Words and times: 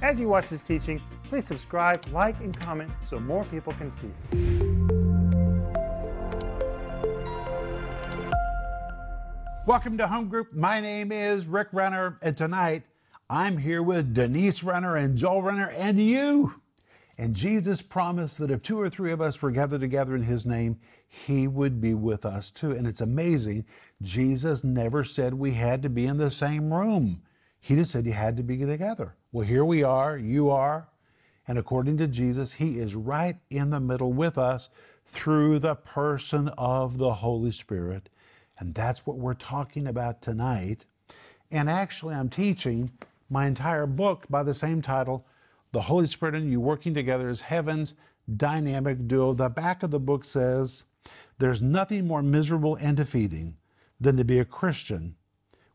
As 0.00 0.20
you 0.20 0.28
watch 0.28 0.48
this 0.48 0.62
teaching, 0.62 1.02
please 1.24 1.44
subscribe, 1.44 2.06
like, 2.12 2.38
and 2.38 2.58
comment 2.60 2.88
so 3.02 3.18
more 3.18 3.44
people 3.46 3.72
can 3.72 3.90
see. 3.90 4.08
Welcome 9.66 9.98
to 9.98 10.06
Home 10.06 10.28
Group. 10.28 10.52
My 10.52 10.80
name 10.80 11.10
is 11.10 11.46
Rick 11.46 11.68
Renner, 11.72 12.16
and 12.22 12.36
tonight 12.36 12.84
I'm 13.28 13.56
here 13.56 13.82
with 13.82 14.14
Denise 14.14 14.62
Renner 14.62 14.94
and 14.96 15.16
Joel 15.16 15.42
Renner 15.42 15.70
and 15.70 16.00
you. 16.00 16.54
And 17.18 17.34
Jesus 17.34 17.82
promised 17.82 18.38
that 18.38 18.52
if 18.52 18.62
two 18.62 18.80
or 18.80 18.88
three 18.88 19.10
of 19.10 19.20
us 19.20 19.42
were 19.42 19.50
gathered 19.50 19.80
together 19.80 20.14
in 20.14 20.22
His 20.22 20.46
name, 20.46 20.78
He 21.08 21.48
would 21.48 21.80
be 21.80 21.94
with 21.94 22.24
us 22.24 22.52
too. 22.52 22.70
And 22.70 22.86
it's 22.86 23.00
amazing. 23.00 23.66
Jesus 24.00 24.62
never 24.62 25.02
said 25.02 25.34
we 25.34 25.54
had 25.54 25.82
to 25.82 25.90
be 25.90 26.06
in 26.06 26.18
the 26.18 26.30
same 26.30 26.72
room, 26.72 27.22
He 27.60 27.74
just 27.74 27.92
said 27.92 28.06
you 28.06 28.12
had 28.12 28.36
to 28.36 28.42
be 28.42 28.58
together. 28.58 29.14
Well, 29.32 29.46
here 29.46 29.64
we 29.64 29.82
are, 29.82 30.16
you 30.16 30.50
are. 30.50 30.88
And 31.46 31.58
according 31.58 31.96
to 31.98 32.06
Jesus, 32.06 32.54
He 32.54 32.78
is 32.78 32.94
right 32.94 33.36
in 33.50 33.70
the 33.70 33.80
middle 33.80 34.12
with 34.12 34.38
us 34.38 34.68
through 35.06 35.58
the 35.58 35.74
person 35.74 36.48
of 36.58 36.98
the 36.98 37.14
Holy 37.14 37.50
Spirit. 37.50 38.08
And 38.58 38.74
that's 38.74 39.06
what 39.06 39.18
we're 39.18 39.34
talking 39.34 39.86
about 39.86 40.20
tonight. 40.20 40.84
And 41.50 41.70
actually, 41.70 42.14
I'm 42.14 42.28
teaching 42.28 42.90
my 43.30 43.46
entire 43.46 43.86
book 43.86 44.26
by 44.28 44.42
the 44.42 44.54
same 44.54 44.82
title 44.82 45.26
The 45.72 45.82
Holy 45.82 46.06
Spirit 46.06 46.34
and 46.34 46.50
You 46.50 46.60
Working 46.60 46.94
Together 46.94 47.28
as 47.28 47.40
Heaven's 47.40 47.94
Dynamic 48.36 49.06
Duo. 49.08 49.32
The 49.32 49.48
back 49.48 49.82
of 49.82 49.90
the 49.90 50.00
book 50.00 50.24
says, 50.24 50.84
There's 51.38 51.62
nothing 51.62 52.06
more 52.06 52.22
miserable 52.22 52.76
and 52.76 52.96
defeating 52.96 53.56
than 54.00 54.16
to 54.16 54.24
be 54.24 54.38
a 54.38 54.44
Christian 54.44 55.16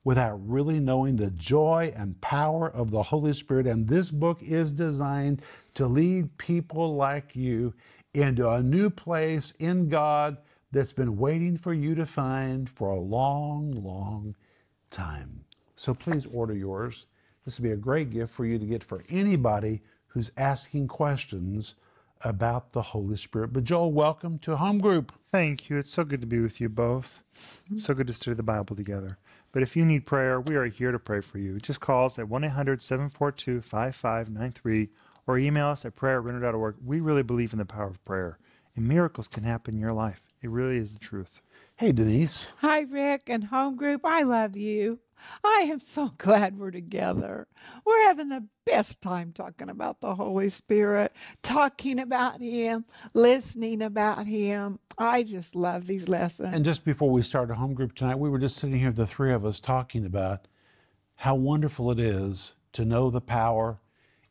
without 0.04 0.38
really 0.48 0.80
knowing 0.80 1.16
the 1.16 1.32
joy 1.32 1.94
and 1.96 2.20
power 2.22 2.70
of 2.70 2.92
the 2.92 3.04
Holy 3.04 3.34
Spirit. 3.34 3.68
And 3.68 3.88
this 3.88 4.12
book 4.12 4.42
is 4.42 4.72
designed 4.72 5.42
to 5.76 5.88
lead 5.88 6.38
people 6.38 6.96
like 6.96 7.36
you 7.36 7.74
into 8.14 8.50
a 8.50 8.62
new 8.62 8.90
place 8.90 9.52
in 9.60 9.90
God 9.90 10.38
that's 10.72 10.94
been 10.94 11.18
waiting 11.18 11.56
for 11.58 11.74
you 11.74 11.96
to 11.96 12.06
find 12.06 12.70
for 12.70 12.90
a 12.90 13.00
long, 13.00 13.72
long 13.72 14.36
time. 14.90 15.46
So 15.76 15.94
please 15.94 16.26
order 16.28 16.54
yours. 16.54 17.06
This 17.46 17.60
would 17.60 17.64
be 17.64 17.72
a 17.72 17.78
great 17.78 18.10
gift 18.10 18.34
for 18.34 18.46
you 18.46 18.58
to 18.58 18.66
get 18.66 18.84
for 18.84 19.04
anybody 19.10 19.82
who's 20.08 20.32
asking 20.38 20.88
questions 20.88 21.76
about 22.22 22.72
the 22.72 22.82
Holy 22.82 23.18
Spirit. 23.18 23.52
But 23.52 23.66
Joel, 23.66 23.92
welcome 23.92 24.40
to 24.40 24.56
Home 24.56 24.80
Group. 24.80 25.12
Thank 25.32 25.70
you. 25.70 25.78
It's 25.78 25.92
so 25.92 26.04
good 26.04 26.22
to 26.22 26.28
be 26.28 26.40
with 26.40 26.62
you 26.62 26.70
both. 26.70 27.22
It's 27.72 27.84
so 27.84 27.94
good 27.94 28.08
to 28.08 28.14
study 28.14 28.36
the 28.36 28.44
Bible 28.44 28.76
together. 28.76 29.18
But 29.54 29.64
if 29.64 29.78
you 29.78 29.86
need 29.86 30.06
prayer, 30.06 30.42
we 30.42 30.56
are 30.56 30.66
here 30.66 30.92
to 30.92 31.00
pray 31.00 31.22
for 31.22 31.38
you. 31.38 31.60
Just 31.60 31.80
call 31.80 32.08
us 32.08 32.20
at 32.20 32.28
1 32.28 32.44
800 32.44 32.82
742 32.82 33.62
5593 33.62 34.90
or 35.26 35.38
email 35.38 35.68
us 35.68 35.86
at 35.86 35.96
prayerrenner.org. 35.96 36.76
We 36.84 37.00
really 37.00 37.24
believe 37.24 37.54
in 37.54 37.60
the 37.60 37.66
power 37.66 37.88
of 37.88 38.04
prayer, 38.04 38.40
and 38.76 38.88
miracles 38.88 39.30
can 39.30 39.44
happen 39.44 39.76
in 39.76 39.80
your 39.80 39.94
life. 39.94 40.22
It 40.42 40.50
really 40.50 40.78
is 40.78 40.94
the 40.94 41.00
truth. 41.00 41.40
Hey, 41.78 41.94
Denise. 41.94 42.52
Hi, 42.58 42.82
Rick 42.82 43.30
and 43.30 43.46
Home 43.46 43.78
Group. 43.78 44.02
I 44.04 44.24
love 44.24 44.58
you. 44.58 45.00
I 45.44 45.68
am 45.72 45.80
so 45.80 46.14
glad 46.18 46.58
we're 46.58 46.72
together. 46.72 47.48
We're 47.86 48.04
having 48.08 48.30
the 48.30 48.46
best 48.66 49.02
time 49.02 49.32
talking 49.32 49.70
about 49.70 50.02
the 50.02 50.16
Holy 50.16 50.50
Spirit, 50.50 51.14
talking 51.42 52.00
about 52.00 52.42
Him, 52.42 52.86
listening 53.14 53.82
about 53.82 54.28
Him. 54.28 54.80
I 54.98 55.24
just 55.24 55.56
love 55.56 55.88
these 55.88 56.08
lessons. 56.08 56.54
And 56.54 56.66
just 56.66 56.86
before 56.86 57.10
we 57.10 57.22
started 57.22 57.56
home 57.56 57.74
group 57.74 57.96
tonight, 57.96 58.20
we 58.20 58.30
were 58.30 58.40
just 58.40 58.58
sitting 58.58 58.80
here, 58.80 58.92
the 58.92 59.08
three 59.08 59.34
of 59.34 59.46
us, 59.46 59.60
talking 59.60 60.06
about 60.06 60.48
how 61.16 61.36
wonderful 61.36 61.92
it 61.92 62.00
is 62.00 62.54
to 62.74 62.86
know 62.86 63.10
the 63.10 63.22
power 63.22 63.80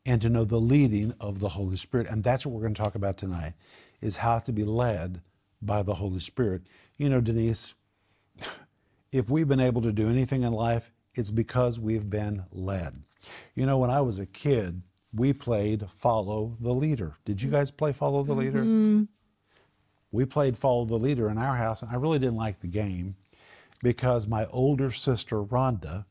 and 0.05 0.21
to 0.21 0.29
know 0.29 0.45
the 0.45 0.61
leading 0.61 1.15
of 1.21 1.41
the 1.41 1.51
Holy 1.51 1.77
Spirit. 1.77 2.09
And 2.09 2.25
that's 2.25 2.45
what 2.45 2.55
we're 2.55 2.63
going 2.63 2.75
to 2.75 2.83
talk 2.83 2.95
about 2.95 3.17
tonight, 3.17 3.55
is 4.01 4.17
how 4.17 4.41
to 4.41 4.53
be 4.53 4.65
led 4.65 5.23
by 5.61 5.83
the 5.83 5.95
Holy 5.95 6.21
Spirit. 6.21 6.63
You 6.97 7.09
know, 7.09 7.21
Denise, 7.21 7.75
if 9.13 9.29
we've 9.31 9.47
been 9.47 9.61
able 9.61 9.83
to 9.83 9.93
do 9.93 10.09
anything 10.09 10.43
in 10.43 10.53
life, 10.53 10.91
it's 11.15 11.31
because 11.31 11.79
we've 11.79 12.09
been 12.09 12.45
led. 12.51 13.03
You 13.55 13.67
know, 13.67 13.79
when 13.79 13.91
I 13.91 14.01
was 14.01 14.19
a 14.19 14.27
kid, 14.27 14.83
we 15.15 15.33
played 15.33 15.89
Follow 15.91 16.57
the 16.59 16.73
Leader. 16.73 17.17
Did 17.25 17.43
you 17.43 17.51
guys 17.51 17.71
play 17.71 17.93
Follow 17.93 18.23
the 18.23 18.33
Leader? 18.33 18.61
Mm-hmm. 18.61 19.05
We 20.11 20.25
played 20.25 20.57
Follow 20.57 20.87
the 20.87 20.97
Leader 20.97 21.29
in 21.29 21.39
our 21.39 21.57
house, 21.57 21.83
and 21.83 21.91
I 21.91 21.97
really 21.97 22.19
didn't 22.19 22.37
like 22.37 22.61
the 22.61 22.67
game 22.67 23.17
because 23.83 24.27
my 24.27 24.47
older 24.47 24.91
sister, 24.91 25.43
Rhonda, 25.43 26.07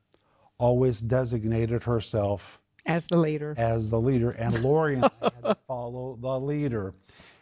always 0.57 1.01
designated 1.01 1.84
herself 1.84 2.61
as 2.85 3.07
the 3.07 3.17
leader. 3.17 3.53
As 3.57 3.90
the 3.90 4.00
leader, 4.00 4.31
and 4.31 4.59
Lori 4.63 4.95
and 4.95 5.06
I 5.06 5.11
had 5.22 5.44
to 5.44 5.57
follow 5.67 6.17
the 6.19 6.40
leader. 6.40 6.94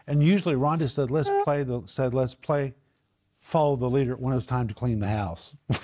And 0.08 0.24
usually 0.24 0.56
Rhonda 0.56 0.90
said, 0.90 1.12
let's 1.12 1.30
play 1.44 1.64
the 1.64 1.84
said, 1.86 2.14
let's 2.14 2.36
play 2.36 2.74
follow 3.42 3.76
the 3.76 3.90
leader 3.90 4.16
when 4.16 4.34
it 4.34 4.36
was 4.36 4.46
time 4.46 4.68
to 4.68 4.74
clean 4.74 5.00
the 5.00 5.08
house. 5.08 5.56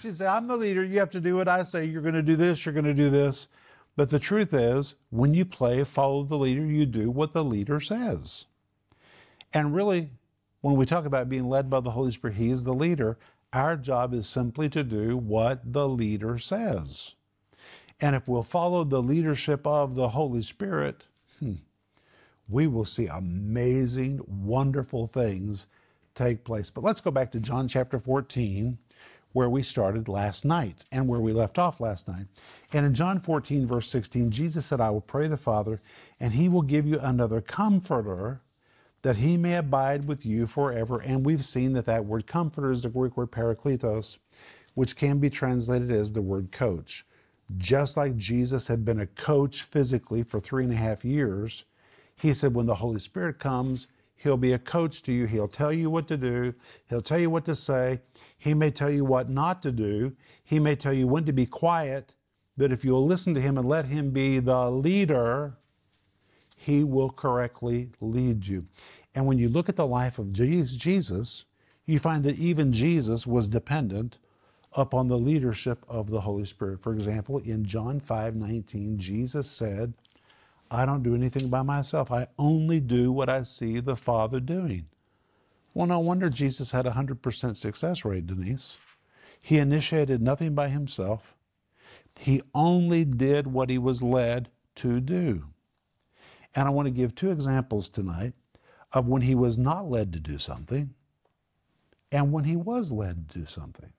she 0.00 0.10
said, 0.10 0.26
I'm 0.28 0.46
the 0.46 0.56
leader. 0.56 0.84
You 0.84 0.98
have 0.98 1.10
to 1.12 1.20
do 1.20 1.36
what 1.36 1.48
I 1.48 1.62
say. 1.62 1.84
You're 1.84 2.02
going 2.02 2.14
to 2.14 2.22
do 2.22 2.36
this, 2.36 2.64
you're 2.64 2.72
going 2.72 2.84
to 2.84 2.94
do 2.94 3.10
this. 3.10 3.48
But 3.96 4.10
the 4.10 4.18
truth 4.18 4.54
is, 4.54 4.94
when 5.10 5.34
you 5.34 5.44
play 5.44 5.84
follow 5.84 6.22
the 6.22 6.38
leader, 6.38 6.64
you 6.64 6.86
do 6.86 7.10
what 7.10 7.32
the 7.32 7.44
leader 7.44 7.80
says. 7.80 8.46
And 9.52 9.74
really, 9.74 10.10
when 10.60 10.76
we 10.76 10.86
talk 10.86 11.04
about 11.04 11.28
being 11.28 11.48
led 11.48 11.68
by 11.68 11.80
the 11.80 11.90
Holy 11.90 12.10
Spirit, 12.12 12.36
He 12.36 12.50
is 12.50 12.64
the 12.64 12.74
leader. 12.74 13.18
Our 13.52 13.76
job 13.76 14.14
is 14.14 14.28
simply 14.28 14.68
to 14.70 14.84
do 14.84 15.16
what 15.16 15.72
the 15.72 15.88
leader 15.88 16.38
says. 16.38 17.14
And 18.00 18.16
if 18.16 18.28
we'll 18.28 18.42
follow 18.42 18.84
the 18.84 19.02
leadership 19.02 19.66
of 19.66 19.94
the 19.94 20.10
Holy 20.10 20.42
Spirit, 20.42 21.08
we 22.50 22.66
will 22.66 22.84
see 22.84 23.06
amazing, 23.06 24.20
wonderful 24.26 25.06
things 25.06 25.68
take 26.14 26.44
place. 26.44 26.70
But 26.70 26.84
let's 26.84 27.00
go 27.00 27.10
back 27.10 27.30
to 27.32 27.40
John 27.40 27.68
chapter 27.68 27.98
14, 27.98 28.76
where 29.32 29.48
we 29.48 29.62
started 29.62 30.08
last 30.08 30.44
night 30.44 30.84
and 30.90 31.06
where 31.06 31.20
we 31.20 31.32
left 31.32 31.58
off 31.58 31.80
last 31.80 32.08
night. 32.08 32.26
And 32.72 32.84
in 32.84 32.94
John 32.94 33.20
14, 33.20 33.66
verse 33.66 33.88
16, 33.88 34.30
Jesus 34.30 34.66
said, 34.66 34.80
I 34.80 34.90
will 34.90 35.00
pray 35.00 35.28
the 35.28 35.36
Father, 35.36 35.80
and 36.18 36.32
he 36.32 36.48
will 36.48 36.62
give 36.62 36.86
you 36.86 36.98
another 36.98 37.40
comforter 37.40 38.40
that 39.02 39.16
he 39.16 39.36
may 39.36 39.56
abide 39.56 40.06
with 40.06 40.26
you 40.26 40.46
forever. 40.46 41.00
And 41.00 41.24
we've 41.24 41.44
seen 41.44 41.72
that 41.74 41.86
that 41.86 42.04
word 42.04 42.26
comforter 42.26 42.70
is 42.70 42.82
the 42.82 42.90
Greek 42.90 43.16
word 43.16 43.30
parakletos, 43.30 44.18
which 44.74 44.96
can 44.96 45.18
be 45.18 45.30
translated 45.30 45.90
as 45.90 46.12
the 46.12 46.22
word 46.22 46.52
coach. 46.52 47.06
Just 47.56 47.96
like 47.96 48.16
Jesus 48.16 48.66
had 48.66 48.84
been 48.84 49.00
a 49.00 49.06
coach 49.06 49.62
physically 49.62 50.22
for 50.22 50.38
three 50.38 50.64
and 50.64 50.72
a 50.72 50.76
half 50.76 51.04
years, 51.04 51.64
he 52.20 52.32
said, 52.32 52.54
when 52.54 52.66
the 52.66 52.76
Holy 52.76 53.00
Spirit 53.00 53.38
comes, 53.38 53.88
He'll 54.22 54.36
be 54.36 54.52
a 54.52 54.58
coach 54.58 55.02
to 55.04 55.12
you. 55.12 55.24
He'll 55.24 55.48
tell 55.48 55.72
you 55.72 55.88
what 55.88 56.06
to 56.08 56.18
do. 56.18 56.52
He'll 56.90 57.00
tell 57.00 57.18
you 57.18 57.30
what 57.30 57.46
to 57.46 57.54
say. 57.54 58.00
He 58.36 58.52
may 58.52 58.70
tell 58.70 58.90
you 58.90 59.02
what 59.02 59.30
not 59.30 59.62
to 59.62 59.72
do. 59.72 60.14
He 60.44 60.58
may 60.58 60.76
tell 60.76 60.92
you 60.92 61.06
when 61.06 61.24
to 61.24 61.32
be 61.32 61.46
quiet. 61.46 62.12
But 62.58 62.70
if 62.70 62.84
you'll 62.84 63.06
listen 63.06 63.32
to 63.32 63.40
Him 63.40 63.56
and 63.56 63.66
let 63.66 63.86
Him 63.86 64.10
be 64.10 64.38
the 64.38 64.70
leader, 64.70 65.56
He 66.54 66.84
will 66.84 67.08
correctly 67.08 67.92
lead 68.02 68.46
you. 68.46 68.66
And 69.14 69.24
when 69.24 69.38
you 69.38 69.48
look 69.48 69.70
at 69.70 69.76
the 69.76 69.86
life 69.86 70.18
of 70.18 70.34
Jesus, 70.34 71.46
you 71.86 71.98
find 71.98 72.22
that 72.24 72.38
even 72.38 72.72
Jesus 72.72 73.26
was 73.26 73.48
dependent 73.48 74.18
upon 74.74 75.06
the 75.06 75.18
leadership 75.18 75.82
of 75.88 76.10
the 76.10 76.20
Holy 76.20 76.44
Spirit. 76.44 76.82
For 76.82 76.92
example, 76.92 77.38
in 77.38 77.64
John 77.64 77.98
5 77.98 78.36
19, 78.36 78.98
Jesus 78.98 79.50
said, 79.50 79.94
I 80.70 80.86
don't 80.86 81.02
do 81.02 81.14
anything 81.14 81.48
by 81.48 81.62
myself. 81.62 82.12
I 82.12 82.28
only 82.38 82.78
do 82.78 83.10
what 83.10 83.28
I 83.28 83.42
see 83.42 83.80
the 83.80 83.96
Father 83.96 84.38
doing. 84.38 84.86
Well, 85.74 85.86
no 85.86 85.98
wonder 85.98 86.28
Jesus 86.28 86.70
had 86.70 86.86
a 86.86 86.92
100% 86.92 87.56
success 87.56 88.04
rate, 88.04 88.26
Denise. 88.26 88.78
He 89.40 89.58
initiated 89.58 90.22
nothing 90.22 90.54
by 90.54 90.68
himself. 90.68 91.34
He 92.18 92.42
only 92.54 93.04
did 93.04 93.46
what 93.46 93.70
he 93.70 93.78
was 93.78 94.02
led 94.02 94.50
to 94.76 95.00
do. 95.00 95.44
And 96.54 96.66
I 96.66 96.70
want 96.70 96.86
to 96.86 96.92
give 96.92 97.14
two 97.14 97.30
examples 97.30 97.88
tonight 97.88 98.34
of 98.92 99.08
when 99.08 99.22
he 99.22 99.34
was 99.34 99.58
not 99.58 99.88
led 99.88 100.12
to 100.12 100.20
do 100.20 100.38
something 100.38 100.94
and 102.12 102.32
when 102.32 102.44
he 102.44 102.56
was 102.56 102.90
led 102.90 103.28
to 103.28 103.38
do 103.40 103.46
something. 103.46 103.92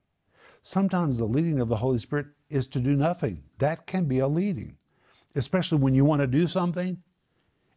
Sometimes 0.62 1.18
the 1.18 1.24
leading 1.24 1.60
of 1.60 1.68
the 1.68 1.76
Holy 1.76 1.98
Spirit 1.98 2.26
is 2.48 2.66
to 2.68 2.80
do 2.80 2.94
nothing. 2.94 3.42
That 3.58 3.86
can 3.86 4.04
be 4.04 4.20
a 4.20 4.28
leading 4.28 4.76
especially 5.34 5.78
when 5.78 5.94
you 5.94 6.04
want 6.04 6.20
to 6.20 6.26
do 6.26 6.46
something 6.46 7.02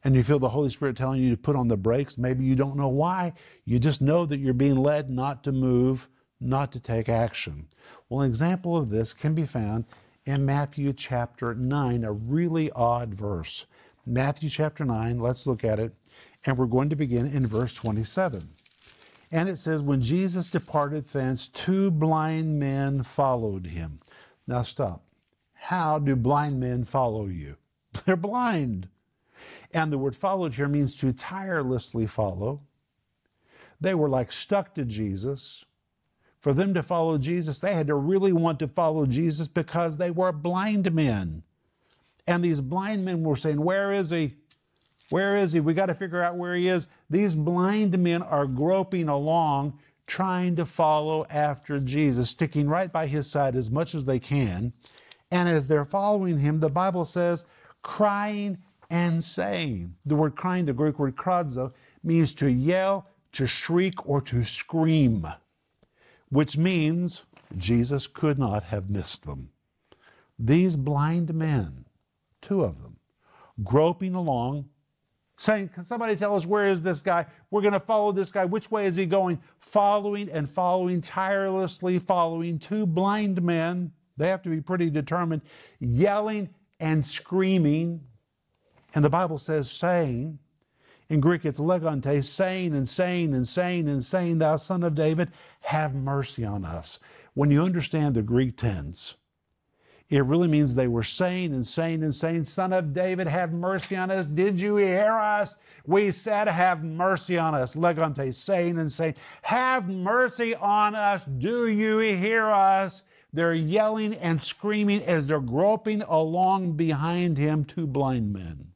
and 0.03 0.15
you 0.15 0.23
feel 0.23 0.39
the 0.39 0.49
Holy 0.49 0.69
Spirit 0.69 0.95
telling 0.95 1.21
you 1.21 1.31
to 1.31 1.41
put 1.41 1.55
on 1.55 1.67
the 1.67 1.77
brakes. 1.77 2.17
Maybe 2.17 2.45
you 2.45 2.55
don't 2.55 2.77
know 2.77 2.87
why. 2.87 3.33
You 3.65 3.79
just 3.79 4.01
know 4.01 4.25
that 4.27 4.39
you're 4.39 4.53
being 4.53 4.77
led 4.77 5.09
not 5.09 5.43
to 5.45 5.51
move, 5.51 6.07
not 6.39 6.71
to 6.73 6.79
take 6.79 7.09
action. 7.09 7.67
Well, 8.07 8.21
an 8.21 8.29
example 8.29 8.77
of 8.77 8.89
this 8.89 9.13
can 9.13 9.33
be 9.33 9.45
found 9.45 9.85
in 10.25 10.45
Matthew 10.45 10.93
chapter 10.93 11.55
9, 11.55 12.03
a 12.03 12.11
really 12.11 12.71
odd 12.71 13.13
verse. 13.13 13.65
Matthew 14.05 14.49
chapter 14.49 14.85
9, 14.85 15.19
let's 15.19 15.47
look 15.47 15.63
at 15.63 15.79
it, 15.79 15.93
and 16.45 16.57
we're 16.57 16.67
going 16.67 16.89
to 16.89 16.95
begin 16.95 17.25
in 17.25 17.47
verse 17.47 17.73
27. 17.73 18.47
And 19.31 19.49
it 19.49 19.57
says, 19.57 19.81
When 19.81 20.01
Jesus 20.01 20.49
departed 20.49 21.05
thence, 21.05 21.47
two 21.47 21.89
blind 21.89 22.59
men 22.59 23.01
followed 23.01 23.65
him. 23.65 23.99
Now 24.47 24.61
stop. 24.61 25.04
How 25.65 25.97
do 25.97 26.15
blind 26.15 26.59
men 26.59 26.83
follow 26.83 27.25
you? 27.25 27.57
They're 28.05 28.15
blind. 28.15 28.87
And 29.73 29.91
the 29.91 29.97
word 29.97 30.15
followed 30.15 30.53
here 30.53 30.67
means 30.67 30.95
to 30.97 31.11
tirelessly 31.11 32.05
follow. 32.05 32.61
They 33.81 33.95
were 33.95 34.07
like 34.07 34.31
stuck 34.31 34.75
to 34.75 34.85
Jesus. 34.85 35.65
For 36.39 36.53
them 36.53 36.75
to 36.75 36.83
follow 36.83 37.17
Jesus, 37.17 37.57
they 37.57 37.73
had 37.73 37.87
to 37.87 37.95
really 37.95 38.31
want 38.31 38.59
to 38.59 38.67
follow 38.67 39.07
Jesus 39.07 39.47
because 39.47 39.97
they 39.97 40.11
were 40.11 40.31
blind 40.31 40.93
men. 40.93 41.41
And 42.27 42.43
these 42.43 42.61
blind 42.61 43.03
men 43.03 43.23
were 43.23 43.35
saying, 43.35 43.59
Where 43.59 43.91
is 43.91 44.11
he? 44.11 44.35
Where 45.09 45.35
is 45.35 45.51
he? 45.51 45.61
We 45.61 45.73
got 45.73 45.87
to 45.87 45.95
figure 45.95 46.21
out 46.21 46.37
where 46.37 46.53
he 46.53 46.67
is. 46.67 46.85
These 47.09 47.33
blind 47.33 47.97
men 47.97 48.21
are 48.21 48.45
groping 48.45 49.09
along, 49.09 49.79
trying 50.05 50.57
to 50.57 50.65
follow 50.67 51.25
after 51.31 51.79
Jesus, 51.79 52.29
sticking 52.29 52.69
right 52.69 52.91
by 52.91 53.07
his 53.07 53.25
side 53.25 53.55
as 53.55 53.71
much 53.71 53.95
as 53.95 54.05
they 54.05 54.19
can. 54.19 54.71
And 55.31 55.49
as 55.49 55.67
they're 55.67 55.85
following 55.85 56.39
him, 56.39 56.59
the 56.59 56.69
Bible 56.69 57.05
says, 57.05 57.45
crying 57.81 58.57
and 58.89 59.23
saying. 59.23 59.95
The 60.05 60.15
word 60.15 60.35
crying, 60.35 60.65
the 60.65 60.73
Greek 60.73 60.99
word 60.99 61.15
krazo, 61.15 61.73
means 62.03 62.33
to 62.35 62.49
yell, 62.49 63.07
to 63.33 63.47
shriek, 63.47 64.07
or 64.07 64.21
to 64.21 64.43
scream, 64.43 65.27
which 66.29 66.57
means 66.57 67.25
Jesus 67.57 68.07
could 68.07 68.39
not 68.39 68.63
have 68.63 68.89
missed 68.89 69.25
them. 69.25 69.49
These 70.37 70.75
blind 70.75 71.33
men, 71.33 71.85
two 72.41 72.63
of 72.63 72.81
them, 72.81 72.97
groping 73.63 74.15
along, 74.15 74.65
saying, 75.37 75.69
Can 75.69 75.85
somebody 75.85 76.15
tell 76.15 76.35
us 76.35 76.45
where 76.45 76.65
is 76.65 76.81
this 76.83 77.01
guy? 77.01 77.25
We're 77.51 77.61
going 77.61 77.73
to 77.73 77.79
follow 77.79 78.11
this 78.11 78.31
guy. 78.31 78.45
Which 78.45 78.71
way 78.71 78.85
is 78.85 78.95
he 78.95 79.05
going? 79.05 79.39
Following 79.59 80.29
and 80.29 80.49
following, 80.49 81.01
tirelessly 81.01 81.99
following 81.99 82.59
two 82.59 82.85
blind 82.85 83.41
men. 83.41 83.91
They 84.17 84.27
have 84.29 84.41
to 84.43 84.49
be 84.49 84.61
pretty 84.61 84.89
determined, 84.89 85.41
yelling 85.79 86.49
and 86.79 87.03
screaming. 87.03 88.01
And 88.93 89.03
the 89.03 89.09
Bible 89.09 89.37
says, 89.37 89.69
saying, 89.69 90.39
in 91.09 91.19
Greek 91.19 91.45
it's 91.45 91.59
legonte, 91.59 92.23
saying 92.23 92.73
and 92.75 92.87
saying 92.87 93.33
and 93.33 93.47
saying 93.47 93.87
and 93.87 94.03
saying, 94.03 94.39
Thou 94.39 94.55
son 94.55 94.83
of 94.83 94.95
David, 94.95 95.31
have 95.61 95.93
mercy 95.93 96.45
on 96.45 96.65
us. 96.65 96.99
When 97.33 97.51
you 97.51 97.63
understand 97.63 98.15
the 98.15 98.23
Greek 98.23 98.57
tense, 98.57 99.15
it 100.09 100.23
really 100.23 100.47
means 100.47 100.75
they 100.75 100.87
were 100.87 101.03
saying 101.03 101.53
and 101.53 101.65
saying 101.65 102.03
and 102.03 102.13
saying, 102.13 102.45
Son 102.45 102.71
of 102.73 102.93
David, 102.93 103.27
have 103.27 103.51
mercy 103.51 103.95
on 103.95 104.11
us. 104.11 104.27
Did 104.27 104.61
you 104.61 104.77
hear 104.77 105.13
us? 105.13 105.57
We 105.87 106.11
said, 106.11 106.47
Have 106.47 106.83
mercy 106.83 107.39
on 107.39 107.55
us. 107.55 107.75
Legonte, 107.75 108.33
saying 108.33 108.77
and 108.77 108.91
saying, 108.91 109.15
Have 109.41 109.89
mercy 109.89 110.53
on 110.55 110.93
us. 110.93 111.25
Do 111.25 111.67
you 111.67 111.97
hear 111.99 112.45
us? 112.45 113.03
They're 113.35 113.53
yelling 113.53 114.13
and 114.13 114.41
screaming 114.41 115.01
as 115.03 115.27
they're 115.27 115.41
groping 115.41 116.01
along 116.03 116.77
behind 116.77 117.37
him, 117.37 117.65
two 117.65 117.85
blind 117.85 118.31
men. 118.31 118.71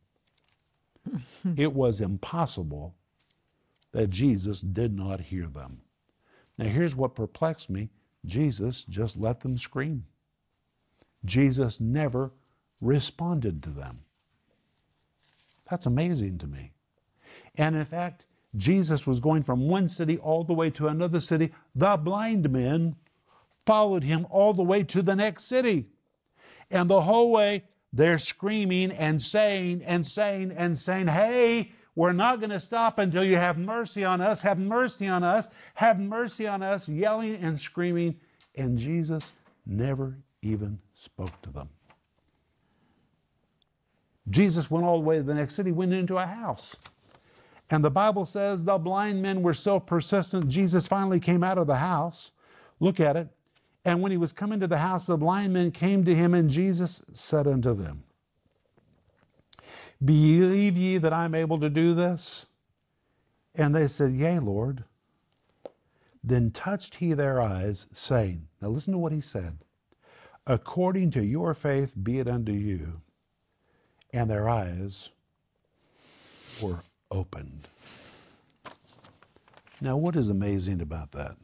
it 1.55 1.71
was 1.71 2.01
impossible 2.01 2.93
that 3.93 4.09
Jesus 4.09 4.59
did 4.59 4.93
not 4.93 5.21
hear 5.21 5.47
them. 5.47 5.79
Now, 6.57 6.65
here's 6.65 6.93
what 6.93 7.15
perplexed 7.15 7.69
me 7.69 7.89
Jesus 8.25 8.83
just 8.83 9.17
let 9.17 9.39
them 9.39 9.57
scream. 9.57 10.03
Jesus 11.23 11.79
never 11.79 12.33
responded 12.81 13.63
to 13.63 13.69
them. 13.69 14.01
That's 15.69 15.85
amazing 15.85 16.37
to 16.39 16.47
me. 16.47 16.73
And 17.55 17.77
in 17.77 17.85
fact, 17.85 18.25
Jesus 18.57 19.07
was 19.07 19.21
going 19.21 19.43
from 19.43 19.69
one 19.69 19.87
city 19.87 20.17
all 20.17 20.43
the 20.43 20.53
way 20.53 20.69
to 20.71 20.87
another 20.87 21.21
city. 21.21 21.53
The 21.75 21.95
blind 21.95 22.49
men 22.49 22.97
followed 23.65 24.03
him 24.03 24.25
all 24.29 24.53
the 24.53 24.63
way 24.63 24.83
to 24.83 25.01
the 25.01 25.15
next 25.15 25.45
city. 25.45 25.87
And 26.71 26.89
the 26.89 27.01
whole 27.01 27.31
way, 27.31 27.63
they're 27.91 28.19
screaming 28.19 28.91
and 28.91 29.21
saying 29.21 29.83
and 29.83 30.05
saying 30.05 30.51
and 30.51 30.77
saying, 30.77 31.07
Hey, 31.07 31.71
we're 31.95 32.13
not 32.13 32.39
going 32.39 32.51
to 32.51 32.59
stop 32.59 32.99
until 32.99 33.23
you 33.23 33.35
have 33.35 33.57
mercy 33.57 34.05
on 34.05 34.21
us, 34.21 34.41
have 34.41 34.59
mercy 34.59 35.07
on 35.07 35.23
us, 35.23 35.49
have 35.73 35.99
mercy 35.99 36.47
on 36.47 36.61
us, 36.61 36.87
yelling 36.87 37.35
and 37.35 37.59
screaming. 37.59 38.15
And 38.55 38.77
Jesus 38.77 39.33
never 39.65 40.17
even 40.41 40.79
spoke 40.93 41.41
to 41.41 41.51
them. 41.51 41.69
Jesus 44.29 44.69
went 44.69 44.85
all 44.85 44.99
the 44.99 45.05
way 45.05 45.17
to 45.17 45.23
the 45.23 45.33
next 45.33 45.55
city, 45.55 45.71
went 45.71 45.91
into 45.91 46.17
a 46.17 46.25
house. 46.25 46.77
And 47.71 47.83
the 47.83 47.91
Bible 47.91 48.25
says 48.25 48.63
the 48.63 48.77
blind 48.77 49.21
men 49.21 49.41
were 49.41 49.53
so 49.53 49.79
persistent, 49.79 50.47
Jesus 50.47 50.87
finally 50.87 51.19
came 51.19 51.43
out 51.43 51.57
of 51.57 51.67
the 51.67 51.75
house. 51.75 52.31
Look 52.79 52.99
at 52.99 53.15
it. 53.15 53.27
And 53.89 54.03
when 54.03 54.11
he 54.11 54.17
was 54.17 54.31
coming 54.31 54.59
to 54.59 54.67
the 54.67 54.77
house, 54.77 55.07
the 55.07 55.17
blind 55.17 55.53
men 55.53 55.71
came 55.71 56.05
to 56.05 56.13
him, 56.13 56.35
and 56.35 56.47
Jesus 56.47 57.01
said 57.13 57.47
unto 57.47 57.73
them, 57.73 58.03
Believe 60.05 60.77
ye 60.77 60.99
that 60.99 61.11
I'm 61.11 61.33
able 61.33 61.59
to 61.59 61.71
do 61.71 61.95
this? 61.95 62.45
And 63.55 63.75
they 63.75 63.87
said, 63.87 64.13
Yea, 64.13 64.37
Lord. 64.37 64.83
Then 66.23 66.51
touched 66.51 66.95
he 66.95 67.13
their 67.13 67.41
eyes, 67.41 67.87
saying, 67.91 68.47
Now 68.61 68.69
listen 68.69 68.93
to 68.93 68.99
what 68.99 69.11
he 69.11 69.21
said 69.21 69.57
according 70.45 71.11
to 71.11 71.23
your 71.23 71.53
faith 71.53 71.95
be 72.01 72.19
it 72.19 72.27
unto 72.27 72.51
you. 72.51 73.01
And 74.11 74.29
their 74.29 74.49
eyes 74.49 75.09
were 76.61 76.79
opened. 77.11 77.67
Now, 79.81 79.97
what 79.97 80.15
is 80.15 80.29
amazing 80.29 80.81
about 80.81 81.11
that 81.13 81.37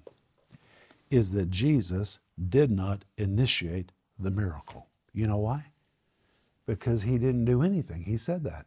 is 1.16 1.32
that 1.32 1.50
Jesus 1.50 2.20
did 2.50 2.70
not 2.70 3.06
initiate 3.18 3.92
the 4.20 4.32
miracle. 4.32 4.88
You 5.14 5.28
know 5.28 5.38
why? 5.38 5.68
Because 6.66 7.04
he 7.04 7.18
didn't 7.18 7.46
do 7.46 7.62
anything. 7.62 8.04
He 8.04 8.18
said 8.18 8.44
that. 8.44 8.66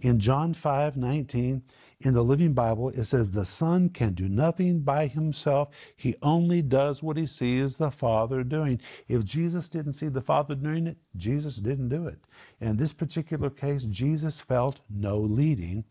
In 0.00 0.20
John 0.20 0.54
5 0.54 0.96
19, 0.96 1.64
in 2.00 2.14
the 2.14 2.22
Living 2.22 2.52
Bible, 2.52 2.90
it 2.90 3.02
says, 3.04 3.32
The 3.32 3.44
Son 3.44 3.88
can 3.88 4.14
do 4.14 4.28
nothing 4.28 4.80
by 4.80 5.08
himself. 5.08 5.68
He 5.96 6.14
only 6.22 6.62
does 6.62 7.02
what 7.02 7.16
he 7.16 7.26
sees 7.26 7.76
the 7.76 7.90
Father 7.90 8.44
doing. 8.44 8.80
If 9.08 9.24
Jesus 9.24 9.68
didn't 9.68 9.94
see 9.94 10.06
the 10.06 10.20
Father 10.20 10.54
doing 10.54 10.86
it, 10.86 10.98
Jesus 11.16 11.56
didn't 11.56 11.88
do 11.88 12.06
it. 12.06 12.20
In 12.60 12.76
this 12.76 12.92
particular 12.92 13.50
case, 13.50 13.86
Jesus 13.86 14.38
felt 14.38 14.80
no 14.88 15.18
leading, 15.18 15.84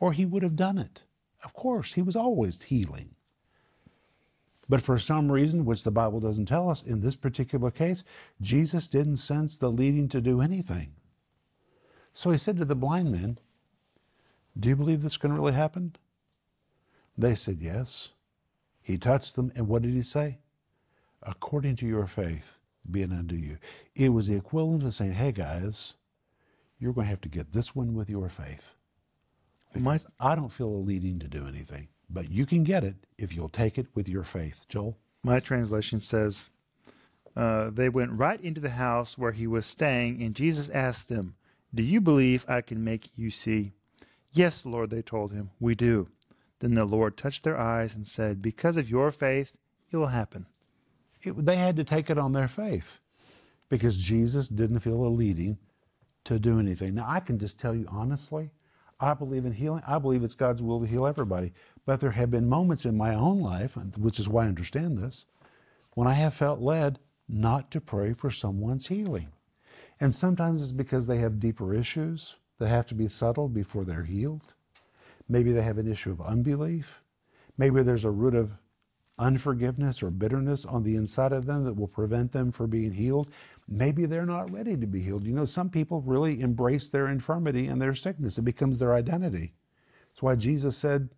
or 0.00 0.12
he 0.12 0.24
would 0.24 0.42
have 0.42 0.56
done 0.56 0.78
it. 0.78 1.04
Of 1.44 1.54
course, 1.54 1.92
he 1.92 2.02
was 2.02 2.16
always 2.16 2.60
healing. 2.60 3.14
But 4.72 4.80
for 4.80 4.98
some 4.98 5.30
reason, 5.30 5.66
which 5.66 5.82
the 5.82 5.90
Bible 5.90 6.18
doesn't 6.18 6.46
tell 6.46 6.70
us, 6.70 6.82
in 6.82 7.02
this 7.02 7.14
particular 7.14 7.70
case, 7.70 8.04
Jesus 8.40 8.88
didn't 8.88 9.18
sense 9.18 9.58
the 9.58 9.70
leading 9.70 10.08
to 10.08 10.22
do 10.22 10.40
anything. 10.40 10.94
So 12.14 12.30
he 12.30 12.38
said 12.38 12.56
to 12.56 12.64
the 12.64 12.74
blind 12.74 13.12
men, 13.12 13.36
do 14.58 14.70
you 14.70 14.76
believe 14.76 15.02
this 15.02 15.18
can 15.18 15.34
really 15.34 15.52
happen? 15.52 15.96
They 17.18 17.34
said, 17.34 17.58
Yes. 17.60 18.12
He 18.80 18.96
touched 18.96 19.36
them, 19.36 19.52
and 19.54 19.68
what 19.68 19.82
did 19.82 19.92
he 19.92 20.00
say? 20.00 20.38
According 21.22 21.76
to 21.76 21.86
your 21.86 22.06
faith, 22.06 22.58
be 22.90 23.02
it 23.02 23.12
unto 23.12 23.34
you. 23.34 23.58
It 23.94 24.14
was 24.14 24.26
the 24.26 24.36
equivalent 24.36 24.84
of 24.84 24.94
saying, 24.94 25.12
Hey, 25.12 25.32
guys, 25.32 25.96
you're 26.78 26.94
going 26.94 27.08
to 27.08 27.10
have 27.10 27.20
to 27.20 27.28
get 27.28 27.52
this 27.52 27.76
one 27.76 27.92
with 27.92 28.08
your 28.08 28.30
faith. 28.30 28.74
Because 29.68 30.06
My, 30.18 30.32
I 30.32 30.34
don't 30.34 30.48
feel 30.48 30.68
a 30.68 30.80
leading 30.80 31.18
to 31.18 31.28
do 31.28 31.46
anything, 31.46 31.88
but 32.08 32.30
you 32.30 32.46
can 32.46 32.64
get 32.64 32.84
it 32.84 32.96
if 33.18 33.34
you'll 33.34 33.48
take 33.48 33.78
it 33.78 33.86
with 33.94 34.08
your 34.08 34.24
faith. 34.24 34.66
Joel? 34.68 34.96
My 35.22 35.40
translation 35.40 36.00
says, 36.00 36.50
uh, 37.36 37.70
They 37.70 37.88
went 37.88 38.12
right 38.12 38.40
into 38.40 38.60
the 38.60 38.70
house 38.70 39.16
where 39.16 39.32
he 39.32 39.46
was 39.46 39.66
staying, 39.66 40.22
and 40.22 40.34
Jesus 40.34 40.68
asked 40.70 41.08
them, 41.08 41.36
Do 41.74 41.82
you 41.82 42.00
believe 42.00 42.44
I 42.48 42.60
can 42.60 42.82
make 42.82 43.10
you 43.16 43.30
see? 43.30 43.72
Yes, 44.32 44.64
Lord, 44.64 44.90
they 44.90 45.02
told 45.02 45.32
him, 45.32 45.50
we 45.60 45.74
do. 45.74 46.08
Then 46.60 46.74
the 46.74 46.84
Lord 46.84 47.16
touched 47.16 47.42
their 47.42 47.58
eyes 47.58 47.94
and 47.94 48.06
said, 48.06 48.40
Because 48.40 48.76
of 48.76 48.88
your 48.88 49.10
faith, 49.10 49.52
it 49.90 49.96
will 49.96 50.06
happen. 50.06 50.46
It, 51.22 51.44
they 51.44 51.56
had 51.56 51.76
to 51.76 51.84
take 51.84 52.08
it 52.08 52.18
on 52.18 52.32
their 52.32 52.48
faith 52.48 53.00
because 53.68 54.00
Jesus 54.00 54.48
didn't 54.48 54.80
feel 54.80 55.04
a 55.04 55.08
leading 55.08 55.58
to 56.24 56.38
do 56.38 56.58
anything. 56.58 56.94
Now, 56.94 57.06
I 57.08 57.20
can 57.20 57.38
just 57.38 57.58
tell 57.58 57.74
you 57.74 57.86
honestly, 57.88 58.50
I 59.02 59.14
believe 59.14 59.44
in 59.44 59.52
healing. 59.52 59.82
I 59.86 59.98
believe 59.98 60.22
it's 60.22 60.36
God's 60.36 60.62
will 60.62 60.80
to 60.80 60.86
heal 60.86 61.06
everybody. 61.06 61.52
But 61.84 62.00
there 62.00 62.12
have 62.12 62.30
been 62.30 62.48
moments 62.48 62.86
in 62.86 62.96
my 62.96 63.14
own 63.14 63.40
life, 63.40 63.76
which 63.98 64.20
is 64.20 64.28
why 64.28 64.44
I 64.44 64.48
understand 64.48 64.96
this, 64.96 65.26
when 65.94 66.06
I 66.06 66.12
have 66.14 66.34
felt 66.34 66.60
led 66.60 67.00
not 67.28 67.70
to 67.72 67.80
pray 67.80 68.12
for 68.12 68.30
someone's 68.30 68.86
healing. 68.86 69.28
And 70.00 70.14
sometimes 70.14 70.62
it's 70.62 70.72
because 70.72 71.06
they 71.06 71.18
have 71.18 71.40
deeper 71.40 71.74
issues 71.74 72.36
that 72.58 72.68
have 72.68 72.86
to 72.86 72.94
be 72.94 73.08
settled 73.08 73.52
before 73.52 73.84
they're 73.84 74.04
healed. 74.04 74.54
Maybe 75.28 75.52
they 75.52 75.62
have 75.62 75.78
an 75.78 75.90
issue 75.90 76.12
of 76.12 76.20
unbelief. 76.20 77.02
Maybe 77.58 77.82
there's 77.82 78.04
a 78.04 78.10
root 78.10 78.34
of 78.34 78.52
unforgiveness 79.18 80.02
or 80.02 80.10
bitterness 80.10 80.64
on 80.64 80.82
the 80.82 80.96
inside 80.96 81.32
of 81.32 81.46
them 81.46 81.64
that 81.64 81.74
will 81.74 81.88
prevent 81.88 82.32
them 82.32 82.52
from 82.52 82.70
being 82.70 82.92
healed. 82.92 83.30
Maybe 83.68 84.06
they're 84.06 84.26
not 84.26 84.52
ready 84.52 84.76
to 84.76 84.86
be 84.86 85.00
healed. 85.00 85.24
You 85.24 85.32
know, 85.32 85.44
some 85.44 85.70
people 85.70 86.00
really 86.02 86.40
embrace 86.40 86.88
their 86.88 87.08
infirmity 87.08 87.68
and 87.68 87.80
their 87.80 87.94
sickness, 87.94 88.38
it 88.38 88.42
becomes 88.42 88.78
their 88.78 88.94
identity. 88.94 89.54
That's 90.08 90.22
why 90.22 90.34
Jesus 90.34 90.76
said 90.76 91.10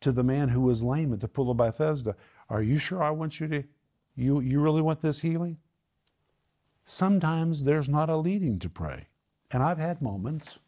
to 0.00 0.12
the 0.12 0.22
man 0.22 0.48
who 0.48 0.60
was 0.60 0.82
lame 0.82 1.12
at 1.12 1.20
the 1.20 1.28
pool 1.28 1.50
of 1.50 1.56
Bethesda, 1.56 2.14
Are 2.50 2.62
you 2.62 2.78
sure 2.78 3.02
I 3.02 3.10
want 3.10 3.40
you 3.40 3.48
to? 3.48 3.64
You, 4.16 4.40
you 4.40 4.60
really 4.60 4.82
want 4.82 5.00
this 5.00 5.20
healing? 5.20 5.58
Sometimes 6.84 7.64
there's 7.64 7.88
not 7.88 8.10
a 8.10 8.16
leading 8.16 8.58
to 8.60 8.68
pray. 8.68 9.06
And 9.50 9.62
I've 9.62 9.78
had 9.78 10.02
moments 10.02 10.58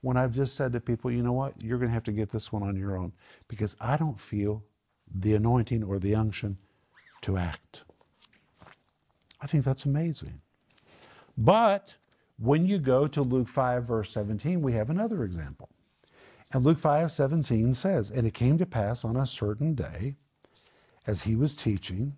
when 0.00 0.16
I've 0.16 0.34
just 0.34 0.54
said 0.54 0.72
to 0.72 0.80
people, 0.80 1.10
you 1.10 1.22
know 1.22 1.32
what, 1.32 1.60
you're 1.60 1.78
going 1.78 1.88
to 1.88 1.94
have 1.94 2.04
to 2.04 2.12
get 2.12 2.30
this 2.30 2.52
one 2.52 2.62
on 2.62 2.76
your 2.76 2.96
own 2.96 3.12
because 3.48 3.76
I 3.80 3.96
don't 3.96 4.20
feel 4.20 4.64
the 5.12 5.34
anointing 5.34 5.82
or 5.82 5.98
the 5.98 6.14
unction 6.14 6.58
to 7.22 7.36
act. 7.36 7.84
I 9.46 9.48
think 9.48 9.62
that's 9.62 9.84
amazing. 9.84 10.40
But 11.38 11.94
when 12.36 12.66
you 12.66 12.78
go 12.78 13.06
to 13.06 13.22
Luke 13.22 13.48
5, 13.48 13.84
verse 13.84 14.10
17, 14.10 14.60
we 14.60 14.72
have 14.72 14.90
another 14.90 15.22
example. 15.22 15.68
And 16.52 16.64
Luke 16.64 16.78
5, 16.78 17.12
17 17.12 17.72
says, 17.72 18.10
And 18.10 18.26
it 18.26 18.34
came 18.34 18.58
to 18.58 18.66
pass 18.66 19.04
on 19.04 19.16
a 19.16 19.24
certain 19.24 19.76
day, 19.76 20.16
as 21.06 21.22
he 21.22 21.36
was 21.36 21.54
teaching, 21.54 22.16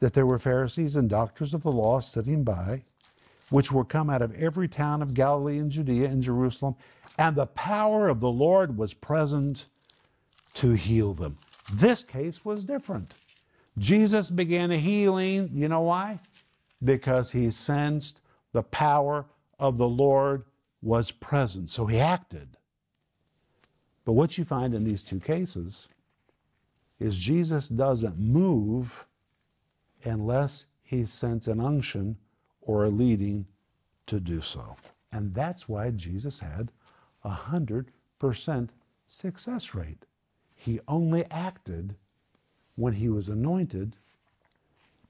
that 0.00 0.14
there 0.14 0.26
were 0.26 0.40
Pharisees 0.40 0.96
and 0.96 1.08
doctors 1.08 1.54
of 1.54 1.62
the 1.62 1.70
law 1.70 2.00
sitting 2.00 2.42
by, 2.42 2.82
which 3.50 3.70
were 3.70 3.84
come 3.84 4.10
out 4.10 4.20
of 4.20 4.34
every 4.34 4.66
town 4.66 5.00
of 5.00 5.14
Galilee 5.14 5.58
and 5.58 5.70
Judea 5.70 6.08
and 6.08 6.24
Jerusalem, 6.24 6.74
and 7.16 7.36
the 7.36 7.46
power 7.46 8.08
of 8.08 8.18
the 8.18 8.32
Lord 8.32 8.76
was 8.76 8.94
present 8.94 9.66
to 10.54 10.72
heal 10.72 11.14
them. 11.14 11.38
This 11.72 12.02
case 12.02 12.44
was 12.44 12.64
different. 12.64 13.14
Jesus 13.78 14.28
began 14.28 14.72
a 14.72 14.76
healing. 14.76 15.50
You 15.54 15.68
know 15.68 15.82
why? 15.82 16.18
Because 16.82 17.32
he 17.32 17.50
sensed 17.50 18.20
the 18.52 18.62
power 18.62 19.26
of 19.58 19.78
the 19.78 19.88
Lord 19.88 20.44
was 20.80 21.10
present. 21.10 21.70
So 21.70 21.86
he 21.86 21.98
acted. 21.98 22.56
But 24.04 24.12
what 24.12 24.38
you 24.38 24.44
find 24.44 24.74
in 24.74 24.84
these 24.84 25.02
two 25.02 25.20
cases 25.20 25.88
is 26.98 27.18
Jesus 27.18 27.68
doesn't 27.68 28.18
move 28.18 29.06
unless 30.04 30.66
he 30.82 31.04
sends 31.04 31.48
an 31.48 31.60
unction 31.60 32.16
or 32.60 32.84
a 32.84 32.88
leading 32.88 33.46
to 34.06 34.20
do 34.20 34.40
so. 34.40 34.76
And 35.12 35.34
that's 35.34 35.68
why 35.68 35.90
Jesus 35.90 36.40
had 36.40 36.70
a 37.24 37.30
100% 37.30 38.68
success 39.06 39.74
rate. 39.74 40.04
He 40.54 40.80
only 40.88 41.24
acted 41.30 41.94
when 42.74 42.94
he 42.94 43.08
was 43.08 43.28
anointed 43.28 43.96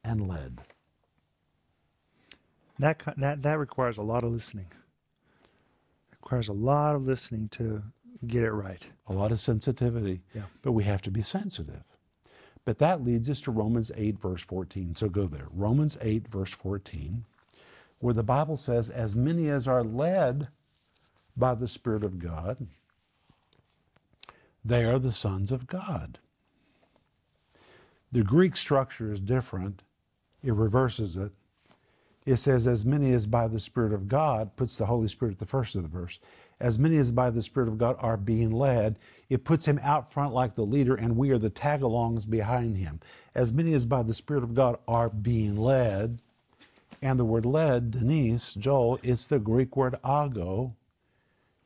and 0.05 0.27
led. 0.27 0.63
That, 2.79 3.03
that, 3.17 3.43
that 3.43 3.59
requires 3.59 3.99
a 3.99 4.03
lot 4.03 4.25
of 4.25 4.33
listening. 4.33 4.67
It 6.13 6.17
requires 6.21 6.49
a 6.49 6.53
lot 6.53 6.95
of 6.95 7.07
listening 7.07 7.49
to 7.51 7.83
get 8.27 8.45
it 8.45 8.53
right. 8.53 8.87
A 9.09 9.13
lot 9.13 9.33
of 9.33 9.41
sensitivity. 9.41 10.21
Yeah. 10.35 10.43
But 10.63 10.73
we 10.73 10.85
have 10.85 11.03
to 11.03 11.11
be 11.11 11.23
sensitive. 11.23 11.83
But 12.65 12.79
that 12.79 13.03
leads 13.03 13.31
us 13.31 13.41
to 13.43 13.51
Romans 13.51 13.91
8, 13.97 14.21
verse 14.21 14.43
14. 14.43 14.95
So 14.95 15.09
go 15.09 15.27
there. 15.27 15.47
Romans 15.53 15.97
8, 16.03 16.29
verse 16.29 16.53
14, 16.53 17.25
where 17.99 18.15
the 18.15 18.23
Bible 18.23 18.57
says, 18.57 18.91
As 18.91 19.17
many 19.17 19.49
as 19.49 19.67
are 19.67 19.83
led 19.83 20.49
by 21.37 21.55
the 21.55 21.69
Spirit 21.69 22.05
of 22.05 22.19
God, 22.19 22.67
they 24.65 24.85
are 24.85 24.99
the 24.99 25.13
sons 25.13 25.51
of 25.51 25.67
God. 25.67 26.19
The 28.13 28.23
Greek 28.23 28.57
structure 28.57 29.13
is 29.13 29.21
different, 29.21 29.83
it 30.43 30.53
reverses 30.53 31.17
it. 31.17 31.33
It 32.29 32.37
says, 32.37 32.67
As 32.67 32.85
many 32.85 33.15
as 33.15 33.27
by 33.27 33.49
the 33.49 33.59
Spirit 33.59 33.95
of 33.95 34.07
God, 34.07 34.55
puts 34.55 34.77
the 34.77 34.85
Holy 34.85 35.09
Spirit 35.09 35.33
at 35.33 35.39
the 35.39 35.47
first 35.47 35.75
of 35.75 35.83
the 35.83 35.89
verse. 35.89 36.21
As 36.61 36.79
many 36.79 36.99
as 36.99 37.11
by 37.11 37.31
the 37.31 37.41
Spirit 37.41 37.71
of 37.71 37.79
God 37.79 37.97
are 38.01 38.19
being 38.19 38.51
led, 38.51 38.99
it 39.31 39.45
puts 39.45 39.65
him 39.65 39.81
out 39.83 40.13
front 40.13 40.35
like 40.35 40.55
the 40.55 40.67
leader, 40.67 40.95
and 40.95 41.17
we 41.17 41.31
are 41.31 41.39
the 41.39 41.49
tag 41.49 41.81
alongs 41.81 42.29
behind 42.29 42.77
him. 42.77 43.01
As 43.35 43.51
many 43.51 43.73
as 43.73 43.87
by 43.87 44.03
the 44.03 44.13
Spirit 44.13 44.45
of 44.45 44.55
God 44.55 44.77
are 44.87 45.09
being 45.09 45.57
led, 45.57 46.19
and 47.01 47.19
the 47.19 47.25
word 47.25 47.47
led, 47.47 47.93
Denise, 47.93 48.53
Joel, 48.53 48.99
it's 49.03 49.27
the 49.27 49.39
Greek 49.39 49.75
word 49.75 49.95
ago, 50.05 50.75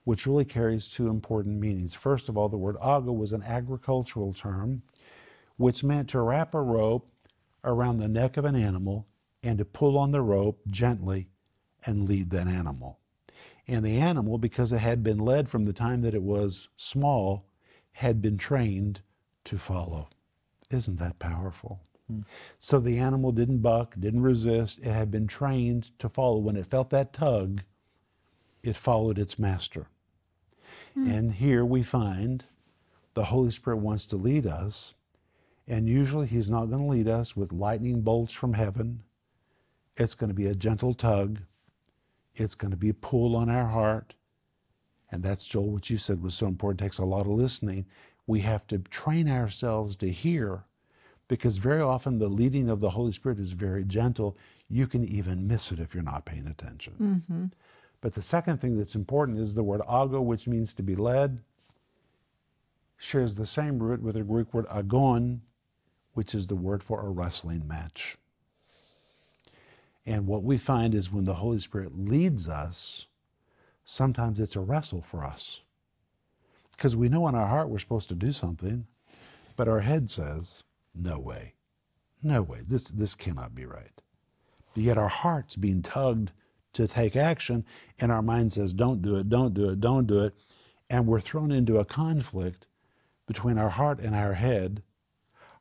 which 0.05 0.29
really 0.29 0.45
carries 0.45 0.87
two 0.87 1.09
important 1.09 1.59
meanings. 1.59 1.97
First 1.97 2.29
of 2.29 2.39
all, 2.39 2.49
the 2.49 2.57
word 2.57 2.77
ago 2.77 3.13
was 3.13 3.33
an 3.33 3.43
agricultural 3.43 4.33
term, 4.33 4.83
which 5.57 5.83
meant 5.83 6.09
to 6.11 6.21
wrap 6.21 6.55
a 6.55 6.63
rope 6.63 7.09
around 7.65 7.99
the 7.99 8.07
neck 8.07 8.37
of 8.37 8.45
an 8.45 8.55
animal 8.55 9.09
and 9.43 9.59
to 9.59 9.65
pull 9.65 9.99
on 9.99 10.11
the 10.11 10.21
rope 10.21 10.61
gently 10.69 11.29
and 11.85 12.09
lead 12.09 12.31
that 12.31 12.47
animal. 12.47 12.99
And 13.67 13.85
the 13.85 13.99
animal, 13.99 14.39
because 14.39 14.73
it 14.73 14.79
had 14.79 15.03
been 15.03 15.19
led 15.19 15.49
from 15.49 15.65
the 15.65 15.73
time 15.73 16.03
that 16.03 16.15
it 16.15 16.23
was 16.23 16.69
small, 16.77 17.47
had 17.93 18.21
been 18.21 18.39
trained 18.39 19.03
to 19.45 19.59
follow. 19.59 20.09
Isn't 20.71 20.99
that 20.99 21.19
powerful? 21.19 21.81
Hmm. 22.09 22.21
So 22.59 22.81
the 22.81 22.99
animal 22.99 23.33
didn't 23.33 23.59
buck, 23.59 23.95
didn't 23.99 24.23
resist. 24.23 24.79
It 24.79 24.93
had 24.93 25.11
been 25.11 25.27
trained 25.27 25.97
to 25.99 26.09
follow. 26.09 26.39
When 26.39 26.57
it 26.57 26.67
felt 26.67 26.91
that 26.91 27.13
tug, 27.13 27.63
it 28.63 28.77
followed 28.77 29.19
its 29.19 29.39
master. 29.39 29.89
Hmm. 30.95 31.11
And 31.11 31.33
here 31.35 31.65
we 31.65 31.83
find 31.83 32.45
the 33.15 33.25
Holy 33.25 33.51
Spirit 33.51 33.79
wants 33.79 34.07
to 34.07 34.17
lead 34.17 34.47
us. 34.47 34.95
And 35.69 35.87
usually 35.87 36.27
He's 36.27 36.51
not 36.51 36.67
going 36.67 36.83
to 36.83 36.89
lead 36.89 37.09
us 37.09 37.37
with 37.37 37.53
lightning 37.53 38.03
bolts 38.03 38.33
from 38.33 38.55
heaven. 38.55 39.03
It's 39.97 40.15
going 40.15 40.29
to 40.29 40.35
be 40.35 40.47
a 40.47 40.55
gentle 40.55 40.95
tug. 40.95 41.41
It's 42.35 42.55
going 42.55 42.71
to 42.71 42.77
be 42.77 42.89
a 42.89 42.95
pull 42.95 43.37
on 43.37 43.51
our 43.51 43.69
heart. 43.69 44.15
And 45.11 45.23
that's, 45.23 45.47
Joel, 45.47 45.73
what 45.73 45.91
you 45.91 45.99
said 45.99 46.23
was 46.23 46.35
so 46.35 46.47
important. 46.47 46.81
It 46.81 46.85
takes 46.85 46.99
a 46.99 47.05
lot 47.05 47.27
of 47.27 47.33
listening. 47.33 47.87
We 48.27 48.41
have 48.41 48.67
to 48.69 48.79
train 48.79 49.29
ourselves 49.29 49.97
to 49.97 50.11
hear 50.11 50.65
because 51.29 51.59
very 51.59 51.83
often 51.83 52.19
the 52.19 52.29
leading 52.29 52.69
of 52.69 52.81
the 52.81 52.91
Holy 52.91 53.13
Spirit 53.13 53.39
is 53.39 53.53
very 53.53 53.85
gentle. 53.85 54.37
You 54.69 54.87
can 54.87 55.05
even 55.05 55.47
miss 55.47 55.71
it 55.71 55.79
if 55.79 55.95
you're 55.95 56.03
not 56.03 56.25
paying 56.25 56.47
attention. 56.47 56.95
Mm-hmm. 57.01 57.45
But 58.01 58.15
the 58.15 58.23
second 58.23 58.61
thing 58.61 58.77
that's 58.77 58.95
important 58.95 59.39
is 59.39 59.55
the 59.55 59.63
word 59.63 59.83
ago, 59.83 60.21
which 60.21 60.49
means 60.49 60.75
to 60.75 60.83
be 60.83 60.97
led, 60.97 61.41
shares 62.97 63.35
the 63.35 63.47
same 63.47 63.79
root 63.79 64.03
with 64.03 64.15
the 64.15 64.23
Greek 64.23 64.53
word 64.55 64.67
agon, 64.71 65.43
which 66.15 66.35
is 66.35 66.47
the 66.47 66.57
word 66.57 66.83
for 66.83 67.01
a 67.01 67.11
wrestling 67.11 67.67
match. 67.67 68.17
And 70.05 70.27
what 70.27 70.43
we 70.43 70.57
find 70.57 70.95
is 70.95 71.13
when 71.13 71.25
the 71.25 71.35
Holy 71.35 71.61
Spirit 71.61 71.97
leads 71.97 72.49
us, 72.49 73.07
sometimes 73.85 74.41
it's 74.41 74.57
a 74.57 74.61
wrestle 74.61 75.03
for 75.03 75.25
us. 75.25 75.63
Because 76.71 76.97
we 76.97 77.09
know 77.09 77.29
in 77.29 77.35
our 77.35 77.47
heart 77.47 77.69
we're 77.69 77.79
supposed 77.79 78.09
to 78.09 78.15
do 78.15 78.33
something, 78.33 78.87
but 79.57 79.69
our 79.69 79.81
head 79.81 80.11
says, 80.11 80.65
no 80.95 81.19
way, 81.19 81.55
no 82.23 82.43
way, 82.43 82.61
this, 82.67 82.89
this 82.89 83.15
cannot 83.15 83.55
be 83.55 83.65
right. 83.65 84.01
But 84.75 84.83
yet 84.83 84.99
our 84.99 85.09
heart's 85.09 85.57
being 85.57 85.83
tugged 85.83 86.33
to 86.73 86.89
take 86.89 87.15
action, 87.15 87.65
and 88.01 88.11
our 88.11 88.23
mind 88.23 88.55
says, 88.55 88.73
don't 88.73 89.03
do 89.03 89.17
it, 89.17 89.29
don't 89.29 89.55
do 89.55 89.71
it, 89.71 89.81
don't 89.81 90.07
do 90.07 90.25
it. 90.25 90.35
And 90.89 91.07
we're 91.07 91.21
thrown 91.21 91.53
into 91.53 91.79
a 91.79 91.85
conflict 91.85 92.67
between 93.27 93.59
our 93.59 93.71
heart 93.71 94.01
and 94.01 94.15
our 94.15 94.35
head. 94.35 94.83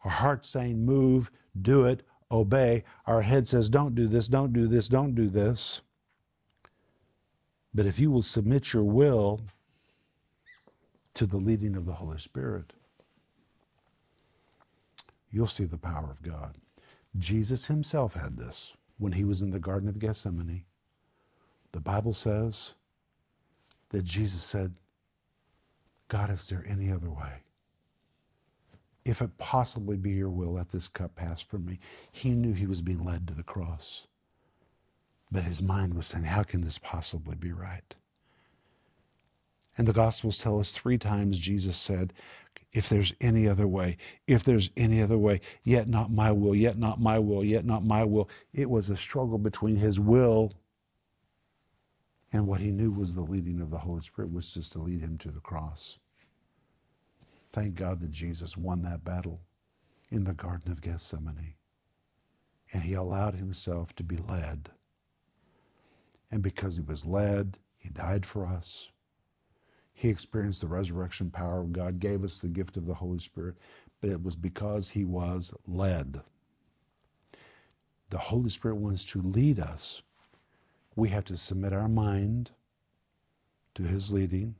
Our 0.04 0.12
heart 0.12 0.46
saying, 0.46 0.84
move, 0.86 1.30
do 1.60 1.86
it, 1.86 2.04
obey. 2.32 2.84
Our 3.06 3.22
head 3.22 3.48
says, 3.48 3.70
don't 3.70 3.96
do 3.96 4.08
this, 4.08 4.28
don't 4.28 4.54
do 4.54 4.68
this, 4.68 4.88
don't 4.88 5.16
do 5.16 5.28
this. 5.28 5.82
But 7.74 7.86
if 7.86 8.00
you 8.00 8.12
will 8.12 8.22
submit 8.22 8.74
your 8.74 8.84
will 8.84 9.40
to 11.14 11.26
the 11.26 11.38
leading 11.38 11.76
of 11.76 11.86
the 11.86 11.94
Holy 11.94 12.20
Spirit, 12.20 12.74
you'll 15.32 15.48
see 15.48 15.66
the 15.66 15.78
power 15.78 16.10
of 16.10 16.22
God. 16.22 16.56
Jesus 17.18 17.68
himself 17.68 18.14
had 18.14 18.38
this 18.38 18.74
when 18.98 19.14
he 19.14 19.24
was 19.24 19.42
in 19.42 19.52
the 19.52 19.60
Garden 19.60 19.90
of 19.90 20.00
Gethsemane. 20.00 20.64
The 21.72 21.82
Bible 21.82 22.14
says 22.14 22.76
that 23.90 24.04
Jesus 24.04 24.44
said, 24.44 24.74
God, 26.08 26.30
is 26.30 26.48
there 26.50 26.66
any 26.68 26.92
other 26.92 27.10
way? 27.10 27.44
If 29.06 29.22
it 29.22 29.38
possibly 29.38 29.98
be 29.98 30.12
your 30.12 30.30
will, 30.30 30.54
let 30.54 30.70
this 30.72 30.88
cup 30.88 31.16
pass 31.16 31.42
from 31.42 31.66
me. 31.66 31.80
He 32.12 32.32
knew 32.32 32.54
he 32.54 32.68
was 32.68 32.82
being 32.82 33.04
led 33.04 33.28
to 33.28 33.34
the 33.34 33.44
cross. 33.44 34.08
But 35.32 35.44
his 35.44 35.64
mind 35.64 35.94
was 35.94 36.08
saying, 36.08 36.26
How 36.26 36.44
can 36.44 36.62
this 36.62 36.78
possibly 36.78 37.36
be 37.36 37.52
right? 37.52 37.96
And 39.78 39.88
the 39.88 39.94
Gospels 39.94 40.38
tell 40.38 40.60
us 40.60 40.72
three 40.72 40.98
times 40.98 41.40
Jesus 41.40 41.78
said, 41.78 42.14
If 42.74 42.90
there's 42.90 43.14
any 43.22 43.48
other 43.48 43.68
way, 43.68 43.98
if 44.28 44.44
there's 44.44 44.70
any 44.78 45.02
other 45.02 45.18
way, 45.18 45.42
yet 45.64 45.88
not 45.88 46.12
my 46.12 46.32
will, 46.32 46.54
yet 46.54 46.78
not 46.78 47.00
my 47.00 47.18
will, 47.18 47.44
yet 47.44 47.66
not 47.66 47.84
my 47.84 48.04
will. 48.04 48.30
It 48.54 48.70
was 48.70 48.90
a 48.90 48.98
struggle 48.98 49.38
between 49.38 49.78
his 49.78 50.00
will 50.00 50.52
and 52.34 52.48
what 52.48 52.62
he 52.62 52.72
knew 52.72 52.92
was 52.92 53.16
the 53.16 53.22
leading 53.22 53.62
of 53.62 53.70
the 53.70 53.80
Holy 53.80 54.02
Spirit 54.02 54.32
was 54.32 54.54
just 54.54 54.74
to 54.74 54.80
lead 54.80 55.02
him 55.02 55.18
to 55.20 55.32
the 55.32 55.40
cross. 55.40 56.00
Thank 57.52 57.76
God 57.76 58.02
that 58.02 58.12
Jesus 58.12 58.58
won 58.58 58.84
that 58.84 59.04
battle 59.04 59.42
in 60.10 60.26
the 60.26 60.34
Garden 60.34 60.72
of 60.72 60.82
Gethsemane. 60.82 61.56
And 62.74 62.84
he 62.84 62.94
allowed 62.94 63.36
himself 63.36 63.96
to 63.96 64.04
be 64.04 64.18
led. 64.18 64.72
And 66.32 66.42
because 66.44 66.78
he 66.78 66.84
was 66.84 67.06
led, 67.06 67.58
he 67.78 67.90
died 67.90 68.26
for 68.26 68.46
us. 68.48 68.92
He 69.94 70.10
experienced 70.10 70.62
the 70.62 70.68
resurrection 70.68 71.32
power 71.32 71.62
of 71.62 71.74
God, 71.74 72.00
gave 72.00 72.24
us 72.24 72.40
the 72.40 72.50
gift 72.50 72.78
of 72.78 72.88
the 72.88 72.96
Holy 72.96 73.20
Spirit, 73.20 73.56
but 74.02 74.10
it 74.12 74.24
was 74.24 74.36
because 74.36 74.90
he 74.90 75.06
was 75.06 75.54
led. 75.68 76.18
the 78.12 78.20
Holy 78.20 78.50
Spirit 78.50 78.78
wants 78.78 79.06
to 79.06 79.22
lead 79.22 79.60
us, 79.60 80.04
we 80.96 81.10
have 81.10 81.26
to 81.26 81.38
submit 81.38 81.74
our 81.74 81.90
mind 81.90 82.52
to 83.76 83.84
His 83.84 84.12
leading. 84.12 84.56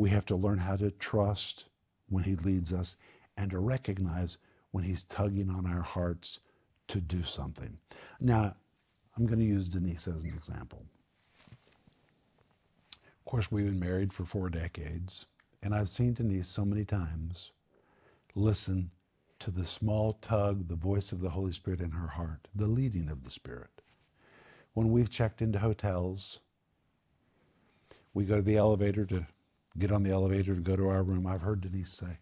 We 0.00 0.08
have 0.08 0.24
to 0.26 0.34
learn 0.34 0.56
how 0.56 0.76
to 0.76 0.90
trust 0.92 1.66
when 2.08 2.24
He 2.24 2.34
leads 2.34 2.72
us 2.72 2.96
and 3.36 3.50
to 3.50 3.58
recognize 3.58 4.38
when 4.70 4.82
He's 4.82 5.04
tugging 5.04 5.50
on 5.50 5.66
our 5.66 5.82
hearts 5.82 6.40
to 6.88 7.02
do 7.02 7.22
something. 7.22 7.76
Now, 8.18 8.56
I'm 9.14 9.26
going 9.26 9.40
to 9.40 9.44
use 9.44 9.68
Denise 9.68 10.08
as 10.08 10.24
an 10.24 10.30
example. 10.30 10.86
Of 11.52 13.24
course, 13.26 13.52
we've 13.52 13.66
been 13.66 13.78
married 13.78 14.14
for 14.14 14.24
four 14.24 14.48
decades, 14.48 15.26
and 15.62 15.74
I've 15.74 15.90
seen 15.90 16.14
Denise 16.14 16.48
so 16.48 16.64
many 16.64 16.86
times 16.86 17.52
listen 18.34 18.92
to 19.40 19.50
the 19.50 19.66
small 19.66 20.14
tug, 20.14 20.68
the 20.68 20.76
voice 20.76 21.12
of 21.12 21.20
the 21.20 21.28
Holy 21.28 21.52
Spirit 21.52 21.82
in 21.82 21.90
her 21.90 22.08
heart, 22.08 22.48
the 22.54 22.68
leading 22.68 23.10
of 23.10 23.24
the 23.24 23.30
Spirit. 23.30 23.82
When 24.72 24.92
we've 24.92 25.10
checked 25.10 25.42
into 25.42 25.58
hotels, 25.58 26.40
we 28.14 28.24
go 28.24 28.36
to 28.36 28.42
the 28.42 28.56
elevator 28.56 29.04
to 29.04 29.26
get 29.78 29.92
on 29.92 30.02
the 30.02 30.10
elevator 30.10 30.54
to 30.54 30.60
go 30.60 30.76
to 30.76 30.88
our 30.88 31.02
room. 31.02 31.26
I've 31.26 31.42
heard 31.42 31.60
Denise 31.60 31.92
say, 31.92 32.18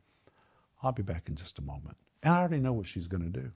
I'll 0.83 0.93
be 0.93 1.03
back 1.03 1.29
in 1.29 1.37
just 1.37 1.59
a 1.59 1.63
moment. 1.63 1.97
And 2.23 2.35
I 2.35 2.39
already 2.39 2.59
know 2.59 2.73
what 2.73 2.87
she's 2.87 3.09
going 3.09 3.23
to 3.25 3.41
do. 3.41 3.51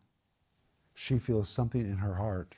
She 0.95 1.19
feels 1.19 1.49
something 1.49 1.81
in 1.81 1.99
her 1.99 2.15
heart 2.15 2.55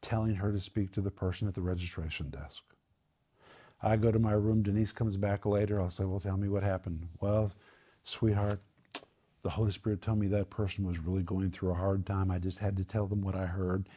telling 0.00 0.36
her 0.36 0.52
to 0.52 0.60
speak 0.60 0.92
to 0.92 1.00
the 1.00 1.10
person 1.10 1.48
at 1.48 1.54
the 1.54 1.60
registration 1.60 2.30
desk. 2.30 2.62
I 3.82 3.96
go 3.96 4.10
to 4.10 4.18
my 4.18 4.32
room. 4.32 4.62
Denise 4.62 4.92
comes 4.92 5.16
back 5.16 5.44
later. 5.44 5.80
I'll 5.80 5.90
say, 5.90 6.04
Well, 6.04 6.20
tell 6.20 6.36
me 6.36 6.48
what 6.48 6.62
happened. 6.62 7.08
Well, 7.20 7.52
sweetheart, 8.02 8.60
the 9.42 9.50
Holy 9.50 9.70
Spirit 9.70 10.02
told 10.02 10.18
me 10.18 10.28
that 10.28 10.50
person 10.50 10.86
was 10.86 10.98
really 10.98 11.22
going 11.22 11.50
through 11.50 11.70
a 11.70 11.74
hard 11.74 12.06
time. 12.06 12.30
I 12.30 12.38
just 12.38 12.58
had 12.58 12.76
to 12.78 12.84
tell 12.84 13.06
them 13.06 13.20
what 13.20 13.34
I 13.34 13.46
heard. 13.46 13.88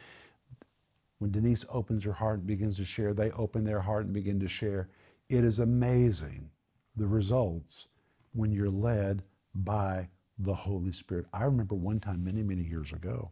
When 1.18 1.30
Denise 1.32 1.64
opens 1.68 2.04
her 2.04 2.12
heart 2.12 2.38
and 2.38 2.46
begins 2.46 2.76
to 2.76 2.84
share, 2.84 3.12
they 3.14 3.30
open 3.32 3.64
their 3.64 3.80
heart 3.80 4.04
and 4.04 4.14
begin 4.14 4.40
to 4.40 4.48
share. 4.48 4.88
It 5.30 5.44
is 5.44 5.60
amazing 5.60 6.50
the 6.96 7.06
results 7.06 7.86
when 8.32 8.50
you're 8.50 8.68
led 8.68 9.22
by 9.54 10.08
the 10.36 10.52
Holy 10.54 10.90
Spirit. 10.90 11.26
I 11.32 11.44
remember 11.44 11.76
one 11.76 12.00
time 12.00 12.24
many, 12.24 12.42
many 12.42 12.64
years 12.64 12.92
ago, 12.92 13.30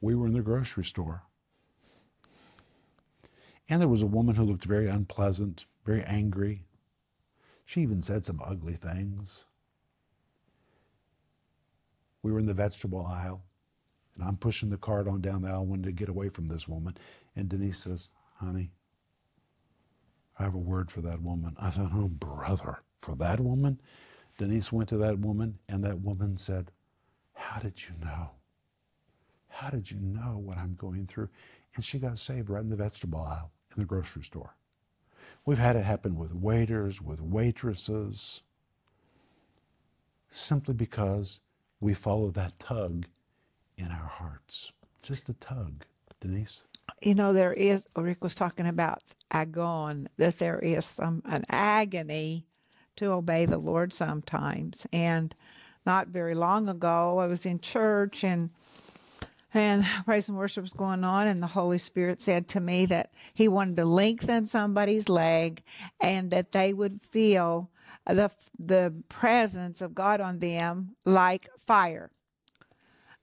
we 0.00 0.14
were 0.14 0.26
in 0.26 0.32
the 0.32 0.40
grocery 0.40 0.84
store. 0.84 1.22
And 3.68 3.78
there 3.78 3.88
was 3.88 4.00
a 4.00 4.06
woman 4.06 4.36
who 4.36 4.44
looked 4.44 4.64
very 4.64 4.88
unpleasant, 4.88 5.66
very 5.84 6.02
angry. 6.04 6.64
She 7.66 7.82
even 7.82 8.00
said 8.00 8.24
some 8.24 8.40
ugly 8.42 8.74
things. 8.74 9.44
We 12.22 12.32
were 12.32 12.38
in 12.38 12.46
the 12.46 12.54
vegetable 12.54 13.04
aisle, 13.04 13.42
and 14.14 14.24
I'm 14.24 14.38
pushing 14.38 14.70
the 14.70 14.78
cart 14.78 15.08
on 15.08 15.20
down 15.20 15.42
the 15.42 15.50
aisle, 15.50 15.66
wanting 15.66 15.84
to 15.84 15.92
get 15.92 16.08
away 16.08 16.30
from 16.30 16.46
this 16.46 16.66
woman. 16.66 16.96
And 17.34 17.50
Denise 17.50 17.80
says, 17.80 18.08
Honey, 18.36 18.70
I 20.38 20.44
have 20.44 20.54
a 20.54 20.58
word 20.58 20.90
for 20.90 21.00
that 21.02 21.22
woman. 21.22 21.56
I 21.58 21.70
thought, 21.70 21.92
Oh, 21.94 22.08
brother, 22.08 22.82
for 23.00 23.14
that 23.16 23.40
woman? 23.40 23.80
Denise 24.38 24.70
went 24.70 24.88
to 24.90 24.98
that 24.98 25.18
woman, 25.18 25.58
and 25.68 25.82
that 25.84 26.00
woman 26.00 26.36
said, 26.36 26.70
How 27.32 27.60
did 27.60 27.82
you 27.84 27.94
know? 28.04 28.30
How 29.48 29.70
did 29.70 29.90
you 29.90 29.98
know 29.98 30.38
what 30.38 30.58
I'm 30.58 30.74
going 30.74 31.06
through? 31.06 31.30
And 31.74 31.84
she 31.84 31.98
got 31.98 32.18
saved 32.18 32.50
right 32.50 32.62
in 32.62 32.68
the 32.68 32.76
vegetable 32.76 33.20
aisle 33.20 33.50
in 33.74 33.80
the 33.80 33.86
grocery 33.86 34.22
store. 34.22 34.54
We've 35.46 35.58
had 35.58 35.76
it 35.76 35.84
happen 35.84 36.16
with 36.16 36.34
waiters, 36.34 37.00
with 37.00 37.20
waitresses, 37.20 38.42
simply 40.28 40.74
because 40.74 41.40
we 41.80 41.94
follow 41.94 42.30
that 42.30 42.58
tug 42.58 43.06
in 43.78 43.88
our 43.88 44.08
hearts. 44.08 44.72
Just 45.02 45.28
a 45.28 45.34
tug. 45.34 45.84
Denise? 46.20 46.64
You 47.02 47.14
know, 47.14 47.32
there 47.32 47.52
is, 47.52 47.86
Rick 47.96 48.22
was 48.22 48.34
talking 48.34 48.66
about 48.66 49.02
agon, 49.30 50.08
that 50.16 50.38
there 50.38 50.58
is 50.58 50.84
some 50.84 51.22
an 51.26 51.44
agony 51.50 52.46
to 52.96 53.12
obey 53.12 53.46
the 53.46 53.58
Lord 53.58 53.92
sometimes. 53.92 54.86
And 54.92 55.34
not 55.84 56.08
very 56.08 56.34
long 56.34 56.68
ago, 56.68 57.18
I 57.18 57.26
was 57.26 57.46
in 57.46 57.60
church 57.60 58.24
and 58.24 58.50
and 59.54 59.86
praise 60.04 60.28
and 60.28 60.36
worship 60.36 60.62
was 60.62 60.72
going 60.72 61.02
on 61.04 61.26
and 61.26 61.42
the 61.42 61.46
holy 61.46 61.78
spirit 61.78 62.20
said 62.20 62.46
to 62.48 62.60
me 62.60 62.84
that 62.86 63.10
he 63.32 63.48
wanted 63.48 63.76
to 63.76 63.84
lengthen 63.86 64.44
somebody's 64.44 65.08
leg 65.08 65.62
and 66.00 66.30
that 66.30 66.52
they 66.52 66.74
would 66.74 67.00
feel 67.02 67.70
the 68.04 68.30
the 68.58 68.92
presence 69.08 69.80
of 69.80 69.94
God 69.94 70.20
on 70.20 70.40
them 70.40 70.96
like 71.04 71.48
fire. 71.58 72.10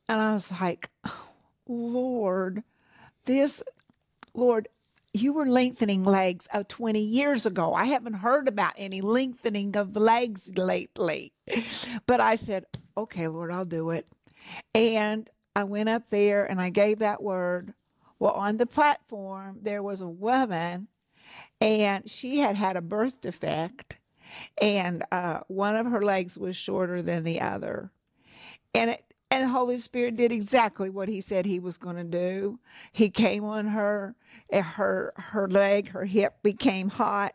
And 0.10 0.22
I 0.22 0.34
was 0.34 0.52
like, 0.60 0.90
oh, 1.06 1.30
Lord, 1.68 2.64
this 3.26 3.64
Lord, 4.34 4.68
you 5.14 5.34
were 5.34 5.46
lengthening 5.46 6.04
legs 6.04 6.48
of 6.54 6.68
20 6.68 7.00
years 7.00 7.46
ago. 7.46 7.74
I 7.74 7.86
haven't 7.86 8.16
heard 8.16 8.48
about 8.48 8.74
any 8.78 9.02
lengthening 9.02 9.76
of 9.78 9.96
legs 9.96 10.52
lately. 10.58 11.34
But 12.08 12.20
I 12.20 12.36
said, 12.36 12.66
okay, 12.98 13.28
Lord, 13.28 13.52
I'll 13.52 13.66
do 13.66 13.92
it. 13.92 14.08
And 14.74 15.30
I 15.56 15.64
went 15.66 15.90
up 15.90 16.10
there 16.10 16.46
and 16.46 16.60
I 16.60 16.70
gave 16.70 17.00
that 17.00 17.22
word. 17.22 17.74
Well, 18.20 18.34
on 18.34 18.58
the 18.58 18.66
platform, 18.66 19.60
there 19.62 19.84
was 19.84 20.02
a 20.02 20.08
woman 20.10 20.88
and 21.62 22.10
she 22.10 22.40
had 22.40 22.56
had 22.56 22.76
a 22.76 22.82
birth 22.82 23.22
defect 23.22 23.98
and 24.60 25.04
uh, 25.12 25.42
one 25.48 25.76
of 25.76 25.86
her 25.88 26.02
legs 26.02 26.38
was 26.38 26.56
shorter 26.56 27.02
than 27.02 27.24
the 27.24 27.42
other. 27.42 27.92
And 28.74 28.92
it, 28.92 29.13
and 29.34 29.46
the 29.46 29.50
Holy 29.50 29.78
Spirit 29.78 30.16
did 30.16 30.32
exactly 30.32 30.92
what 30.92 31.10
He 31.10 31.20
said 31.20 31.48
He 31.48 31.60
was 31.60 31.78
going 31.80 31.96
to 31.96 32.04
do. 32.04 32.60
He 32.92 33.10
came 33.10 33.44
on 33.44 33.66
her, 33.68 34.16
her 34.52 35.12
her 35.18 35.48
leg, 35.50 35.90
her 35.90 36.06
hip 36.06 36.36
became 36.44 36.90
hot, 36.90 37.34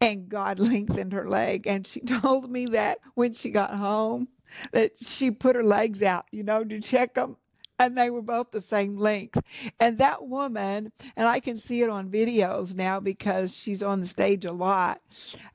and 0.00 0.28
God 0.28 0.60
lengthened 0.60 1.12
her 1.12 1.28
leg. 1.28 1.66
And 1.66 1.84
she 1.84 2.00
told 2.22 2.48
me 2.48 2.66
that 2.66 2.98
when 3.14 3.32
she 3.32 3.50
got 3.50 3.74
home, 3.74 4.28
that 4.72 4.92
she 5.02 5.32
put 5.32 5.56
her 5.56 5.64
legs 5.64 6.00
out, 6.00 6.26
you 6.30 6.44
know, 6.44 6.62
to 6.62 6.80
check 6.80 7.14
them, 7.14 7.36
and 7.76 7.98
they 7.98 8.08
were 8.08 8.22
both 8.22 8.52
the 8.52 8.60
same 8.60 8.96
length. 8.96 9.40
And 9.80 9.98
that 9.98 10.28
woman, 10.28 10.92
and 11.16 11.26
I 11.26 11.40
can 11.40 11.56
see 11.56 11.82
it 11.82 11.90
on 11.90 12.08
videos 12.08 12.76
now 12.76 13.00
because 13.00 13.52
she's 13.56 13.82
on 13.82 13.98
the 13.98 14.06
stage 14.06 14.44
a 14.44 14.52
lot. 14.52 15.00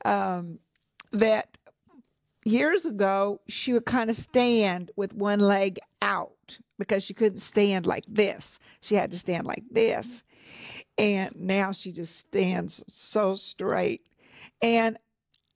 Um, 0.04 0.58
that 1.12 1.56
years 2.48 2.84
ago 2.86 3.40
she 3.48 3.72
would 3.72 3.84
kind 3.84 4.10
of 4.10 4.16
stand 4.16 4.90
with 4.96 5.12
one 5.12 5.40
leg 5.40 5.78
out 6.02 6.58
because 6.78 7.04
she 7.04 7.14
couldn't 7.14 7.38
stand 7.38 7.86
like 7.86 8.04
this. 8.06 8.58
She 8.80 8.94
had 8.94 9.10
to 9.10 9.18
stand 9.18 9.46
like 9.46 9.64
this. 9.70 10.22
And 10.96 11.34
now 11.36 11.72
she 11.72 11.92
just 11.92 12.16
stands 12.16 12.84
so 12.88 13.34
straight. 13.34 14.02
And 14.62 14.98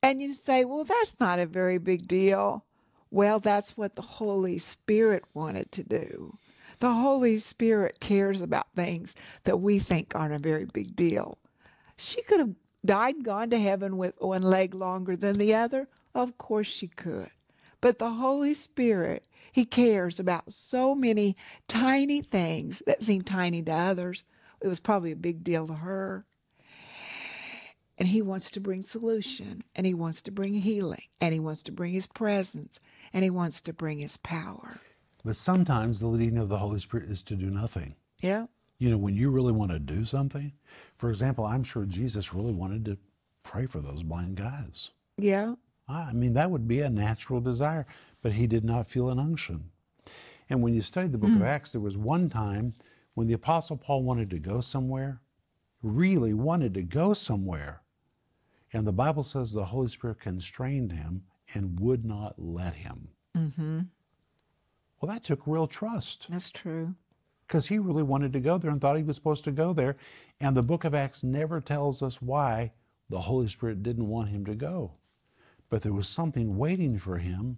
and 0.02 0.20
you 0.20 0.32
say, 0.32 0.64
"Well, 0.64 0.84
that's 0.84 1.18
not 1.20 1.38
a 1.38 1.46
very 1.46 1.78
big 1.78 2.08
deal." 2.08 2.64
Well, 3.10 3.40
that's 3.40 3.76
what 3.76 3.94
the 3.94 4.02
Holy 4.02 4.58
Spirit 4.58 5.24
wanted 5.34 5.70
to 5.72 5.84
do. 5.84 6.38
The 6.78 6.92
Holy 6.92 7.38
Spirit 7.38 8.00
cares 8.00 8.42
about 8.42 8.74
things 8.74 9.14
that 9.44 9.58
we 9.58 9.78
think 9.78 10.14
aren't 10.14 10.34
a 10.34 10.38
very 10.38 10.64
big 10.64 10.96
deal. 10.96 11.38
She 11.96 12.22
could 12.22 12.40
have 12.40 12.54
died 12.84 13.16
and 13.16 13.24
gone 13.24 13.50
to 13.50 13.58
heaven 13.58 13.96
with 13.96 14.20
one 14.20 14.42
leg 14.42 14.74
longer 14.74 15.16
than 15.16 15.36
the 15.36 15.54
other? 15.54 15.88
Of 16.14 16.38
course 16.38 16.66
she 16.66 16.88
could. 16.88 17.30
But 17.80 17.98
the 17.98 18.10
Holy 18.10 18.54
Spirit, 18.54 19.26
He 19.50 19.64
cares 19.64 20.20
about 20.20 20.52
so 20.52 20.94
many 20.94 21.36
tiny 21.68 22.22
things 22.22 22.82
that 22.86 23.02
seem 23.02 23.22
tiny 23.22 23.62
to 23.62 23.72
others. 23.72 24.24
It 24.60 24.68
was 24.68 24.80
probably 24.80 25.12
a 25.12 25.16
big 25.16 25.42
deal 25.42 25.66
to 25.66 25.74
her. 25.74 26.24
And 27.98 28.08
He 28.08 28.22
wants 28.22 28.50
to 28.52 28.60
bring 28.60 28.82
solution, 28.82 29.64
and 29.74 29.84
He 29.84 29.94
wants 29.94 30.22
to 30.22 30.30
bring 30.30 30.54
healing, 30.54 31.02
and 31.20 31.34
He 31.34 31.40
wants 31.40 31.62
to 31.64 31.72
bring 31.72 31.92
His 31.92 32.06
presence, 32.06 32.78
and 33.12 33.24
He 33.24 33.30
wants 33.30 33.60
to 33.62 33.72
bring 33.72 33.98
His 33.98 34.16
power. 34.16 34.78
But 35.24 35.36
sometimes 35.36 36.00
the 36.00 36.06
leading 36.06 36.38
of 36.38 36.48
the 36.48 36.58
Holy 36.58 36.80
Spirit 36.80 37.10
is 37.10 37.22
to 37.24 37.36
do 37.36 37.50
nothing. 37.50 37.96
Yeah. 38.20 38.46
You 38.78 38.90
know, 38.90 38.98
when 38.98 39.14
you 39.14 39.30
really 39.30 39.52
want 39.52 39.70
to 39.70 39.78
do 39.78 40.04
something, 40.04 40.52
for 40.96 41.10
example, 41.10 41.44
I'm 41.44 41.62
sure 41.62 41.84
Jesus 41.84 42.34
really 42.34 42.52
wanted 42.52 42.84
to 42.86 42.98
pray 43.44 43.66
for 43.66 43.80
those 43.80 44.02
blind 44.02 44.36
guys. 44.36 44.90
Yeah. 45.16 45.54
I 45.92 46.12
mean, 46.12 46.34
that 46.34 46.50
would 46.50 46.66
be 46.66 46.80
a 46.80 46.90
natural 46.90 47.40
desire, 47.40 47.86
but 48.22 48.32
he 48.32 48.46
did 48.46 48.64
not 48.64 48.86
feel 48.86 49.10
an 49.10 49.18
unction. 49.18 49.70
And 50.48 50.62
when 50.62 50.74
you 50.74 50.80
study 50.80 51.08
the 51.08 51.18
book 51.18 51.30
mm. 51.30 51.36
of 51.36 51.42
Acts, 51.42 51.72
there 51.72 51.80
was 51.80 51.96
one 51.96 52.28
time 52.28 52.74
when 53.14 53.26
the 53.26 53.34
Apostle 53.34 53.76
Paul 53.76 54.02
wanted 54.02 54.30
to 54.30 54.38
go 54.38 54.60
somewhere, 54.60 55.20
really 55.82 56.34
wanted 56.34 56.74
to 56.74 56.82
go 56.82 57.14
somewhere. 57.14 57.82
And 58.72 58.86
the 58.86 58.92
Bible 58.92 59.24
says 59.24 59.52
the 59.52 59.64
Holy 59.64 59.88
Spirit 59.88 60.20
constrained 60.20 60.92
him 60.92 61.22
and 61.54 61.78
would 61.80 62.04
not 62.04 62.34
let 62.38 62.74
him. 62.74 63.08
Mm-hmm. 63.36 63.80
Well, 65.00 65.12
that 65.12 65.24
took 65.24 65.46
real 65.46 65.66
trust. 65.66 66.26
That's 66.30 66.50
true 66.50 66.94
because 67.52 67.66
he 67.66 67.78
really 67.78 68.02
wanted 68.02 68.32
to 68.32 68.40
go 68.40 68.56
there 68.56 68.70
and 68.70 68.80
thought 68.80 68.96
he 68.96 69.02
was 69.02 69.16
supposed 69.16 69.44
to 69.44 69.52
go 69.52 69.74
there. 69.74 69.96
And 70.40 70.56
the 70.56 70.62
book 70.62 70.84
of 70.84 70.94
Acts 70.94 71.22
never 71.22 71.60
tells 71.60 72.02
us 72.02 72.22
why 72.22 72.72
the 73.10 73.20
Holy 73.20 73.46
Spirit 73.46 73.82
didn't 73.82 74.08
want 74.08 74.30
him 74.30 74.46
to 74.46 74.54
go. 74.54 74.92
But 75.72 75.80
there 75.80 75.94
was 75.94 76.06
something 76.06 76.58
waiting 76.58 76.98
for 76.98 77.16
him 77.16 77.56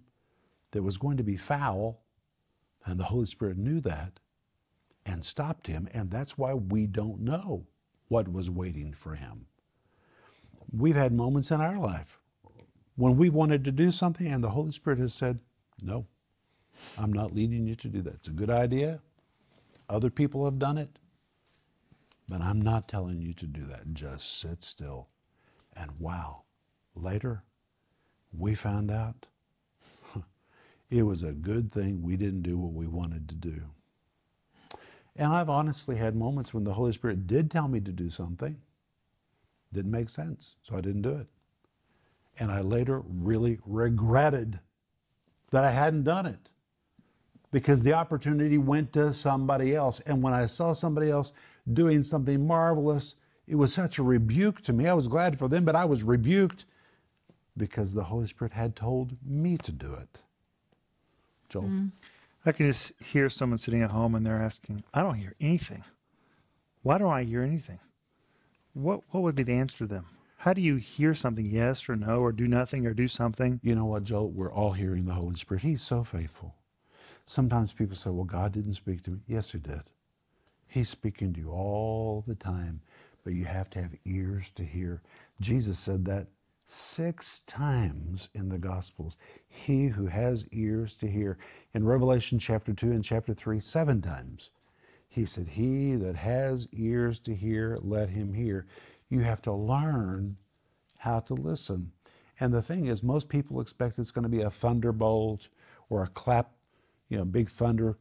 that 0.71 0.83
was 0.83 0.97
going 0.97 1.17
to 1.17 1.23
be 1.23 1.35
foul, 1.35 2.01
and 2.85 2.97
the 2.97 3.03
Holy 3.03 3.25
Spirit 3.25 3.57
knew 3.57 3.81
that, 3.81 4.21
and 5.05 5.25
stopped 5.25 5.67
him, 5.67 5.89
and 5.93 6.09
that's 6.09 6.37
why 6.37 6.53
we 6.53 6.87
don't 6.87 7.19
know 7.19 7.67
what 8.07 8.31
was 8.31 8.49
waiting 8.49 8.93
for 8.93 9.15
him. 9.15 9.47
We've 10.71 10.95
had 10.95 11.11
moments 11.11 11.51
in 11.51 11.59
our 11.59 11.77
life 11.77 12.17
when 12.95 13.17
we 13.17 13.29
wanted 13.29 13.65
to 13.65 13.73
do 13.73 13.91
something 13.91 14.27
and 14.27 14.41
the 14.41 14.51
Holy 14.51 14.71
Spirit 14.71 14.99
has 14.99 15.13
said, 15.13 15.39
No, 15.81 16.07
I'm 16.97 17.11
not 17.11 17.35
leading 17.35 17.67
you 17.67 17.75
to 17.75 17.89
do 17.89 18.01
that. 18.03 18.13
It's 18.13 18.29
a 18.29 18.31
good 18.31 18.49
idea. 18.49 19.01
Other 19.89 20.09
people 20.09 20.45
have 20.45 20.57
done 20.57 20.77
it, 20.77 20.99
but 22.29 22.39
I'm 22.39 22.61
not 22.61 22.87
telling 22.87 23.19
you 23.19 23.33
to 23.33 23.45
do 23.45 23.65
that. 23.65 23.93
Just 23.93 24.39
sit 24.39 24.63
still. 24.63 25.09
And 25.75 25.91
wow, 25.99 26.43
later 26.95 27.43
we 28.37 28.55
found 28.55 28.91
out 28.91 29.25
it 30.89 31.03
was 31.03 31.23
a 31.23 31.33
good 31.33 31.71
thing 31.71 32.01
we 32.01 32.15
didn't 32.15 32.41
do 32.41 32.57
what 32.57 32.73
we 32.73 32.87
wanted 32.87 33.27
to 33.29 33.35
do. 33.35 33.61
And 35.15 35.31
I've 35.31 35.49
honestly 35.49 35.95
had 35.95 36.15
moments 36.15 36.53
when 36.53 36.63
the 36.65 36.73
Holy 36.73 36.91
Spirit 36.91 37.27
did 37.27 37.49
tell 37.49 37.67
me 37.67 37.79
to 37.79 37.91
do 37.91 38.09
something, 38.09 38.57
didn't 39.71 39.91
make 39.91 40.09
sense, 40.09 40.57
so 40.61 40.75
I 40.75 40.81
didn't 40.81 41.03
do 41.03 41.15
it. 41.15 41.27
And 42.37 42.51
I 42.51 42.61
later 42.61 43.01
really 43.07 43.59
regretted 43.65 44.59
that 45.51 45.63
I 45.63 45.71
hadn't 45.71 46.03
done 46.03 46.25
it 46.25 46.51
because 47.51 47.83
the 47.83 47.93
opportunity 47.93 48.57
went 48.57 48.91
to 48.93 49.13
somebody 49.13 49.73
else. 49.73 50.01
And 50.01 50.21
when 50.21 50.33
I 50.33 50.47
saw 50.47 50.73
somebody 50.73 51.09
else 51.09 51.31
doing 51.71 52.03
something 52.03 52.45
marvelous, 52.45 53.15
it 53.47 53.55
was 53.55 53.73
such 53.73 53.97
a 53.97 54.03
rebuke 54.03 54.61
to 54.63 54.73
me. 54.73 54.87
I 54.87 54.93
was 54.93 55.07
glad 55.07 55.39
for 55.39 55.47
them, 55.47 55.63
but 55.63 55.75
I 55.75 55.85
was 55.85 56.03
rebuked 56.03 56.65
because 57.57 57.93
the 57.93 58.05
Holy 58.05 58.27
Spirit 58.27 58.53
had 58.53 58.75
told 58.75 59.17
me 59.25 59.57
to 59.57 59.71
do 59.71 59.93
it. 59.93 60.21
Joel. 61.49 61.63
Mm. 61.63 61.91
I 62.45 62.51
can 62.51 62.67
just 62.67 63.01
hear 63.01 63.29
someone 63.29 63.57
sitting 63.57 63.81
at 63.81 63.91
home 63.91 64.13
and 64.13 64.25
they're 64.25 64.41
asking, 64.41 64.83
I 64.93 65.01
don't 65.01 65.15
hear 65.15 65.33
anything. 65.41 65.83
Why 66.83 66.97
don't 66.99 67.11
I 67.11 67.23
hear 67.23 67.41
anything? 67.41 67.79
What 68.73 69.01
what 69.09 69.23
would 69.23 69.35
be 69.35 69.43
the 69.43 69.53
answer 69.53 69.79
to 69.79 69.87
them? 69.87 70.05
How 70.37 70.53
do 70.53 70.61
you 70.61 70.75
hear 70.75 71.15
something, 71.15 71.45
yes 71.45 71.89
or 71.89 71.95
no, 71.95 72.19
or 72.19 72.31
do 72.31 72.47
nothing 72.47 72.85
or 72.85 72.93
do 72.93 73.07
something? 73.07 73.59
You 73.63 73.73
know 73.73 73.85
what, 73.85 74.03
Joel? 74.03 74.29
We're 74.29 74.53
all 74.53 74.73
hearing 74.73 75.05
the 75.05 75.13
Holy 75.13 75.35
Spirit. 75.35 75.63
He's 75.63 75.81
so 75.81 76.03
faithful. 76.03 76.55
Sometimes 77.25 77.73
people 77.73 77.95
say, 77.95 78.11
Well, 78.11 78.25
God 78.25 78.51
didn't 78.51 78.73
speak 78.73 79.01
to 79.03 79.11
me. 79.11 79.19
Yes, 79.25 79.51
He 79.53 79.57
did. 79.57 79.81
He's 80.67 80.89
speaking 80.89 81.33
to 81.33 81.39
you 81.39 81.49
all 81.49 82.23
the 82.27 82.35
time, 82.35 82.81
but 83.23 83.33
you 83.33 83.45
have 83.45 83.69
to 83.71 83.81
have 83.81 83.95
ears 84.05 84.51
to 84.55 84.63
hear. 84.63 85.01
Jesus 85.41 85.79
said 85.79 86.05
that 86.05 86.27
six 86.67 87.39
times 87.47 88.29
in 88.33 88.49
the 88.49 88.57
Gospels. 88.57 89.17
He 89.47 89.87
who 89.87 90.07
has 90.07 90.47
ears 90.51 90.95
to 90.95 91.07
hear. 91.07 91.37
In 91.73 91.85
Revelation 91.85 92.39
chapter 92.39 92.73
2 92.73 92.91
and 92.91 93.03
chapter 93.03 93.33
3, 93.33 93.59
seven 93.59 94.01
times. 94.01 94.51
He 95.07 95.25
said, 95.25 95.47
He 95.47 95.95
that 95.95 96.15
has 96.15 96.67
ears 96.73 97.19
to 97.21 97.35
hear, 97.35 97.77
let 97.81 98.09
him 98.09 98.33
hear. 98.33 98.65
You 99.09 99.21
have 99.21 99.41
to 99.43 99.53
learn 99.53 100.37
how 100.97 101.19
to 101.21 101.33
listen. 101.33 101.91
And 102.39 102.53
the 102.53 102.61
thing 102.61 102.87
is, 102.87 103.01
most 103.01 103.29
people 103.29 103.61
expect 103.61 103.99
it's 103.99 104.11
going 104.11 104.23
to 104.23 104.29
be 104.29 104.41
a 104.41 104.49
thunderbolt 104.49 105.47
or 105.89 106.03
a 106.03 106.07
clap, 106.07 106.51
you 107.07 107.17
know, 107.17 107.25
big 107.25 107.47
thunder 107.47 107.95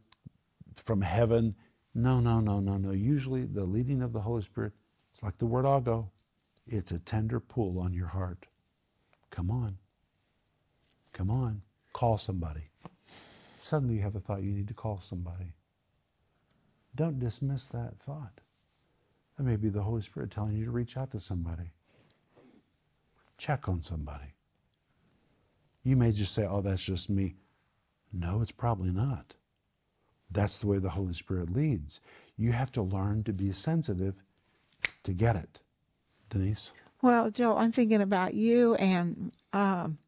from 0.74 1.02
heaven. 1.02 1.54
No, 1.94 2.18
no, 2.18 2.40
no, 2.40 2.58
no, 2.58 2.76
no. 2.76 2.90
Usually 2.90 3.44
the 3.44 3.64
leading 3.64 4.02
of 4.02 4.12
the 4.12 4.20
Holy 4.20 4.42
Spirit, 4.42 4.72
it's 5.12 5.22
like 5.22 5.36
the 5.36 5.46
word 5.46 5.64
go. 5.84 6.10
It's 6.66 6.90
a 6.90 6.98
tender 6.98 7.38
pull 7.38 7.78
on 7.78 7.92
your 7.92 8.08
heart. 8.08 8.46
Come 9.34 9.50
on. 9.50 9.78
Come 11.12 11.28
on. 11.28 11.62
Call 11.92 12.18
somebody. 12.18 12.70
Suddenly 13.60 13.96
you 13.96 14.02
have 14.02 14.14
a 14.14 14.20
thought 14.20 14.44
you 14.44 14.52
need 14.52 14.68
to 14.68 14.74
call 14.74 15.00
somebody. 15.00 15.54
Don't 16.94 17.18
dismiss 17.18 17.66
that 17.68 17.98
thought. 17.98 18.40
That 19.36 19.42
may 19.42 19.56
be 19.56 19.70
the 19.70 19.82
Holy 19.82 20.02
Spirit 20.02 20.30
telling 20.30 20.54
you 20.54 20.64
to 20.66 20.70
reach 20.70 20.96
out 20.96 21.10
to 21.10 21.18
somebody. 21.20 21.72
Check 23.36 23.68
on 23.68 23.82
somebody. 23.82 24.34
You 25.82 25.96
may 25.96 26.12
just 26.12 26.32
say, 26.32 26.46
oh, 26.46 26.60
that's 26.60 26.84
just 26.84 27.10
me. 27.10 27.34
No, 28.12 28.40
it's 28.40 28.52
probably 28.52 28.92
not. 28.92 29.34
That's 30.30 30.60
the 30.60 30.68
way 30.68 30.78
the 30.78 30.90
Holy 30.90 31.14
Spirit 31.14 31.50
leads. 31.50 32.00
You 32.36 32.52
have 32.52 32.70
to 32.72 32.82
learn 32.82 33.24
to 33.24 33.32
be 33.32 33.50
sensitive 33.50 34.22
to 35.02 35.12
get 35.12 35.34
it. 35.34 35.60
Denise? 36.30 36.72
Well, 37.04 37.30
Joel, 37.30 37.58
I'm 37.58 37.70
thinking 37.70 38.00
about 38.00 38.32
you, 38.32 38.76
and 38.76 39.30
um, 39.52 39.98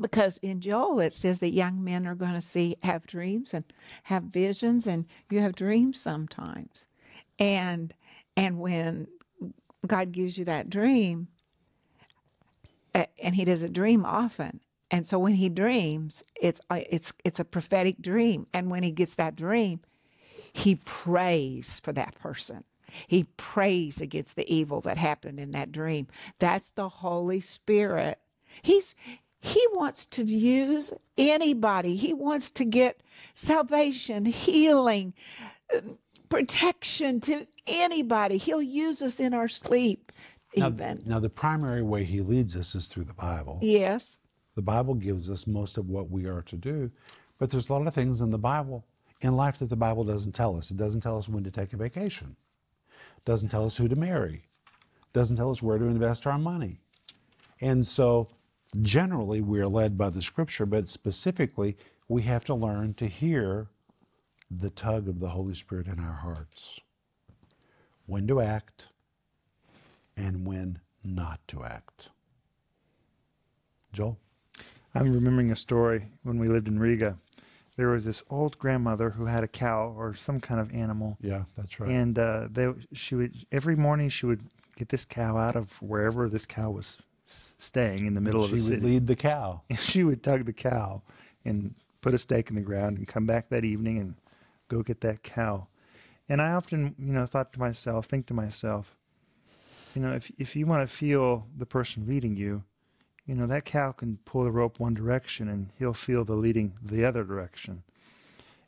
because 0.00 0.38
in 0.38 0.60
Joel 0.60 1.00
it 1.00 1.12
says 1.12 1.40
that 1.40 1.50
young 1.50 1.82
men 1.82 2.06
are 2.06 2.14
going 2.14 2.34
to 2.34 2.40
see, 2.40 2.76
have 2.84 3.04
dreams 3.04 3.52
and 3.52 3.64
have 4.04 4.22
visions, 4.22 4.86
and 4.86 5.06
you 5.28 5.40
have 5.40 5.56
dreams 5.56 6.00
sometimes, 6.00 6.86
and 7.36 7.92
and 8.36 8.60
when 8.60 9.08
God 9.84 10.12
gives 10.12 10.38
you 10.38 10.44
that 10.44 10.70
dream, 10.70 11.26
and 12.94 13.34
He 13.34 13.44
doesn't 13.44 13.72
dream 13.72 14.04
often, 14.06 14.60
and 14.92 15.04
so 15.04 15.18
when 15.18 15.34
He 15.34 15.48
dreams, 15.48 16.22
it's 16.40 16.60
uh, 16.70 16.82
it's 16.88 17.12
it's 17.24 17.40
a 17.40 17.44
prophetic 17.44 18.00
dream, 18.00 18.46
and 18.54 18.70
when 18.70 18.84
He 18.84 18.92
gets 18.92 19.16
that 19.16 19.34
dream, 19.34 19.80
He 20.52 20.76
prays 20.76 21.80
for 21.80 21.92
that 21.92 22.14
person 22.20 22.62
he 23.06 23.24
prays 23.36 24.00
against 24.00 24.36
the 24.36 24.52
evil 24.52 24.80
that 24.82 24.96
happened 24.96 25.38
in 25.38 25.52
that 25.52 25.72
dream. 25.72 26.06
That's 26.38 26.70
the 26.70 26.88
Holy 26.88 27.40
Spirit. 27.40 28.18
He's 28.62 28.94
he 29.40 29.62
wants 29.74 30.06
to 30.06 30.24
use 30.24 30.94
anybody. 31.18 31.96
He 31.96 32.14
wants 32.14 32.48
to 32.50 32.64
get 32.64 33.00
salvation, 33.34 34.24
healing, 34.24 35.12
protection 36.30 37.20
to 37.22 37.46
anybody. 37.66 38.38
He'll 38.38 38.62
use 38.62 39.02
us 39.02 39.20
in 39.20 39.34
our 39.34 39.48
sleep. 39.48 40.12
Now, 40.56 40.68
even. 40.68 41.02
now, 41.04 41.20
the 41.20 41.28
primary 41.28 41.82
way 41.82 42.04
he 42.04 42.22
leads 42.22 42.56
us 42.56 42.74
is 42.74 42.86
through 42.86 43.04
the 43.04 43.14
Bible. 43.14 43.58
Yes. 43.60 44.16
The 44.54 44.62
Bible 44.62 44.94
gives 44.94 45.28
us 45.28 45.46
most 45.46 45.76
of 45.76 45.90
what 45.90 46.10
we 46.10 46.26
are 46.26 46.42
to 46.42 46.56
do, 46.56 46.90
but 47.38 47.50
there's 47.50 47.68
a 47.68 47.72
lot 47.74 47.86
of 47.86 47.92
things 47.92 48.22
in 48.22 48.30
the 48.30 48.38
Bible, 48.38 48.86
in 49.20 49.36
life, 49.36 49.58
that 49.58 49.68
the 49.68 49.76
Bible 49.76 50.04
doesn't 50.04 50.32
tell 50.32 50.56
us. 50.56 50.70
It 50.70 50.78
doesn't 50.78 51.02
tell 51.02 51.18
us 51.18 51.28
when 51.28 51.44
to 51.44 51.50
take 51.50 51.74
a 51.74 51.76
vacation 51.76 52.34
doesn't 53.24 53.48
tell 53.48 53.64
us 53.64 53.76
who 53.76 53.88
to 53.88 53.96
marry, 53.96 54.44
doesn't 55.12 55.36
tell 55.36 55.50
us 55.50 55.62
where 55.62 55.78
to 55.78 55.86
invest 55.86 56.26
our 56.26 56.38
money. 56.38 56.80
And 57.60 57.86
so 57.86 58.28
generally 58.82 59.40
we 59.40 59.60
are 59.60 59.68
led 59.68 59.96
by 59.96 60.10
the 60.10 60.22
scripture, 60.22 60.66
but 60.66 60.88
specifically 60.88 61.76
we 62.08 62.22
have 62.22 62.44
to 62.44 62.54
learn 62.54 62.94
to 62.94 63.06
hear 63.06 63.68
the 64.50 64.70
tug 64.70 65.08
of 65.08 65.20
the 65.20 65.30
Holy 65.30 65.54
Spirit 65.54 65.86
in 65.86 65.98
our 65.98 66.14
hearts. 66.14 66.80
When 68.06 68.26
to 68.26 68.40
act 68.40 68.88
and 70.16 70.46
when 70.46 70.80
not 71.02 71.40
to 71.48 71.64
act. 71.64 72.10
Joel? 73.92 74.18
I'm 74.94 75.12
remembering 75.12 75.50
a 75.50 75.56
story 75.56 76.06
when 76.22 76.38
we 76.38 76.46
lived 76.46 76.68
in 76.68 76.78
Riga 76.78 77.18
there 77.76 77.88
was 77.88 78.04
this 78.04 78.22
old 78.30 78.58
grandmother 78.58 79.10
who 79.10 79.26
had 79.26 79.42
a 79.42 79.48
cow 79.48 79.94
or 79.96 80.14
some 80.14 80.40
kind 80.40 80.60
of 80.60 80.72
animal. 80.74 81.16
Yeah, 81.20 81.44
that's 81.56 81.80
right. 81.80 81.90
And 81.90 82.18
uh, 82.18 82.48
they, 82.50 82.72
she 82.92 83.14
would 83.14 83.46
every 83.50 83.76
morning 83.76 84.08
she 84.08 84.26
would 84.26 84.42
get 84.76 84.88
this 84.88 85.04
cow 85.04 85.36
out 85.36 85.56
of 85.56 85.80
wherever 85.82 86.28
this 86.28 86.46
cow 86.46 86.70
was 86.70 86.98
staying 87.26 88.06
in 88.06 88.14
the 88.14 88.20
middle 88.20 88.42
and 88.42 88.52
of 88.52 88.56
the 88.56 88.62
city. 88.62 88.76
She 88.76 88.84
would 88.84 88.92
lead 88.92 89.06
the 89.06 89.16
cow. 89.16 89.62
And 89.70 89.78
she 89.78 90.04
would 90.04 90.22
tug 90.22 90.44
the 90.44 90.52
cow 90.52 91.02
and 91.44 91.74
put 92.00 92.14
a 92.14 92.18
stake 92.18 92.50
in 92.50 92.56
the 92.56 92.62
ground 92.62 92.98
and 92.98 93.08
come 93.08 93.26
back 93.26 93.48
that 93.48 93.64
evening 93.64 93.98
and 93.98 94.14
go 94.68 94.82
get 94.82 95.00
that 95.00 95.22
cow. 95.22 95.68
And 96.28 96.40
I 96.40 96.52
often, 96.52 96.94
you 96.98 97.12
know, 97.12 97.26
thought 97.26 97.52
to 97.54 97.60
myself, 97.60 98.06
think 98.06 98.26
to 98.26 98.34
myself, 98.34 98.96
you 99.94 100.02
know, 100.02 100.12
if 100.12 100.30
if 100.38 100.56
you 100.56 100.66
want 100.66 100.88
to 100.88 100.94
feel 100.94 101.46
the 101.56 101.66
person 101.66 102.06
leading 102.06 102.36
you, 102.36 102.64
you 103.26 103.34
know, 103.34 103.46
that 103.46 103.64
cow 103.64 103.92
can 103.92 104.18
pull 104.24 104.44
the 104.44 104.50
rope 104.50 104.78
one 104.78 104.94
direction 104.94 105.48
and 105.48 105.70
he'll 105.78 105.94
feel 105.94 106.24
the 106.24 106.34
leading 106.34 106.74
the 106.82 107.04
other 107.04 107.24
direction. 107.24 107.82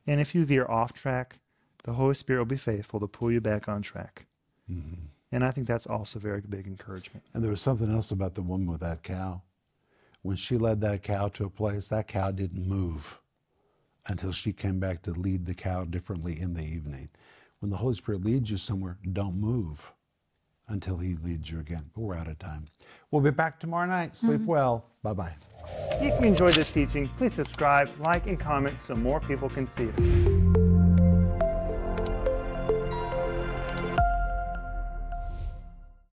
And 0.07 0.21
if 0.21 0.35
you 0.35 0.45
veer 0.45 0.67
off 0.67 0.93
track, 0.93 1.39
the 1.85 1.95
Holy 1.95 2.15
Spirit 2.15 2.41
will 2.41 2.47
be 2.47 2.57
faithful 2.57 3.01
to 3.01 3.07
pull 3.07 3.31
you 3.31 3.41
back 3.41 3.69
on 3.69 3.83
track. 3.83 4.27
Mm-hmm. 4.71 5.07
And 5.33 5.45
I 5.45 5.51
think 5.51 5.67
that's 5.67 5.87
also 5.87 6.19
very 6.19 6.41
big 6.41 6.67
encouragement. 6.67 7.25
And 7.35 7.43
there 7.43 7.51
was 7.51 7.61
something 7.61 7.93
else 7.93 8.11
about 8.11 8.35
the 8.35 8.43
woman 8.43 8.71
with 8.71 8.81
that 8.81 9.03
cow. 9.03 9.43
When 10.23 10.37
she 10.37 10.57
led 10.57 10.81
that 10.81 11.03
cow 11.03 11.29
to 11.29 11.45
a 11.45 11.51
place, 11.51 11.89
that 11.89 12.09
cow 12.09 12.31
didn't 12.31 12.67
move 12.67 13.21
until 14.09 14.33
she 14.33 14.53
came 14.53 14.81
back 14.81 15.03
to 15.03 15.11
lead 15.11 15.47
the 15.47 15.55
cow 15.55 15.85
differently 15.85 16.41
in 16.41 16.55
the 16.55 16.65
evening. 16.65 17.11
When 17.59 17.71
the 17.71 17.77
Holy 17.77 17.95
Spirit 17.95 18.25
leads 18.25 18.51
you 18.51 18.57
somewhere, 18.57 18.99
don't 19.13 19.37
move 19.37 19.93
until 20.69 20.99
He 20.99 21.17
leads 21.17 21.51
you 21.51 21.61
again. 21.61 21.85
But 21.95 22.03
we're 22.03 22.17
out 22.17 22.29
of 22.29 22.39
time. 22.39 22.67
We'll 23.11 23.23
be 23.23 23.31
back 23.31 23.59
tomorrow 23.61 23.87
night. 23.87 24.17
Sleep 24.17 24.41
mm-hmm. 24.41 24.47
well. 24.47 24.87
Bye 25.03 25.13
bye. 25.13 25.35
If 26.01 26.21
you 26.21 26.27
enjoyed 26.27 26.55
this 26.55 26.71
teaching, 26.71 27.09
please 27.17 27.33
subscribe, 27.33 27.91
like, 28.01 28.27
and 28.27 28.39
comment 28.39 28.81
so 28.81 28.95
more 28.95 29.21
people 29.21 29.49
can 29.49 29.67
see 29.67 29.85
it. 29.85 30.46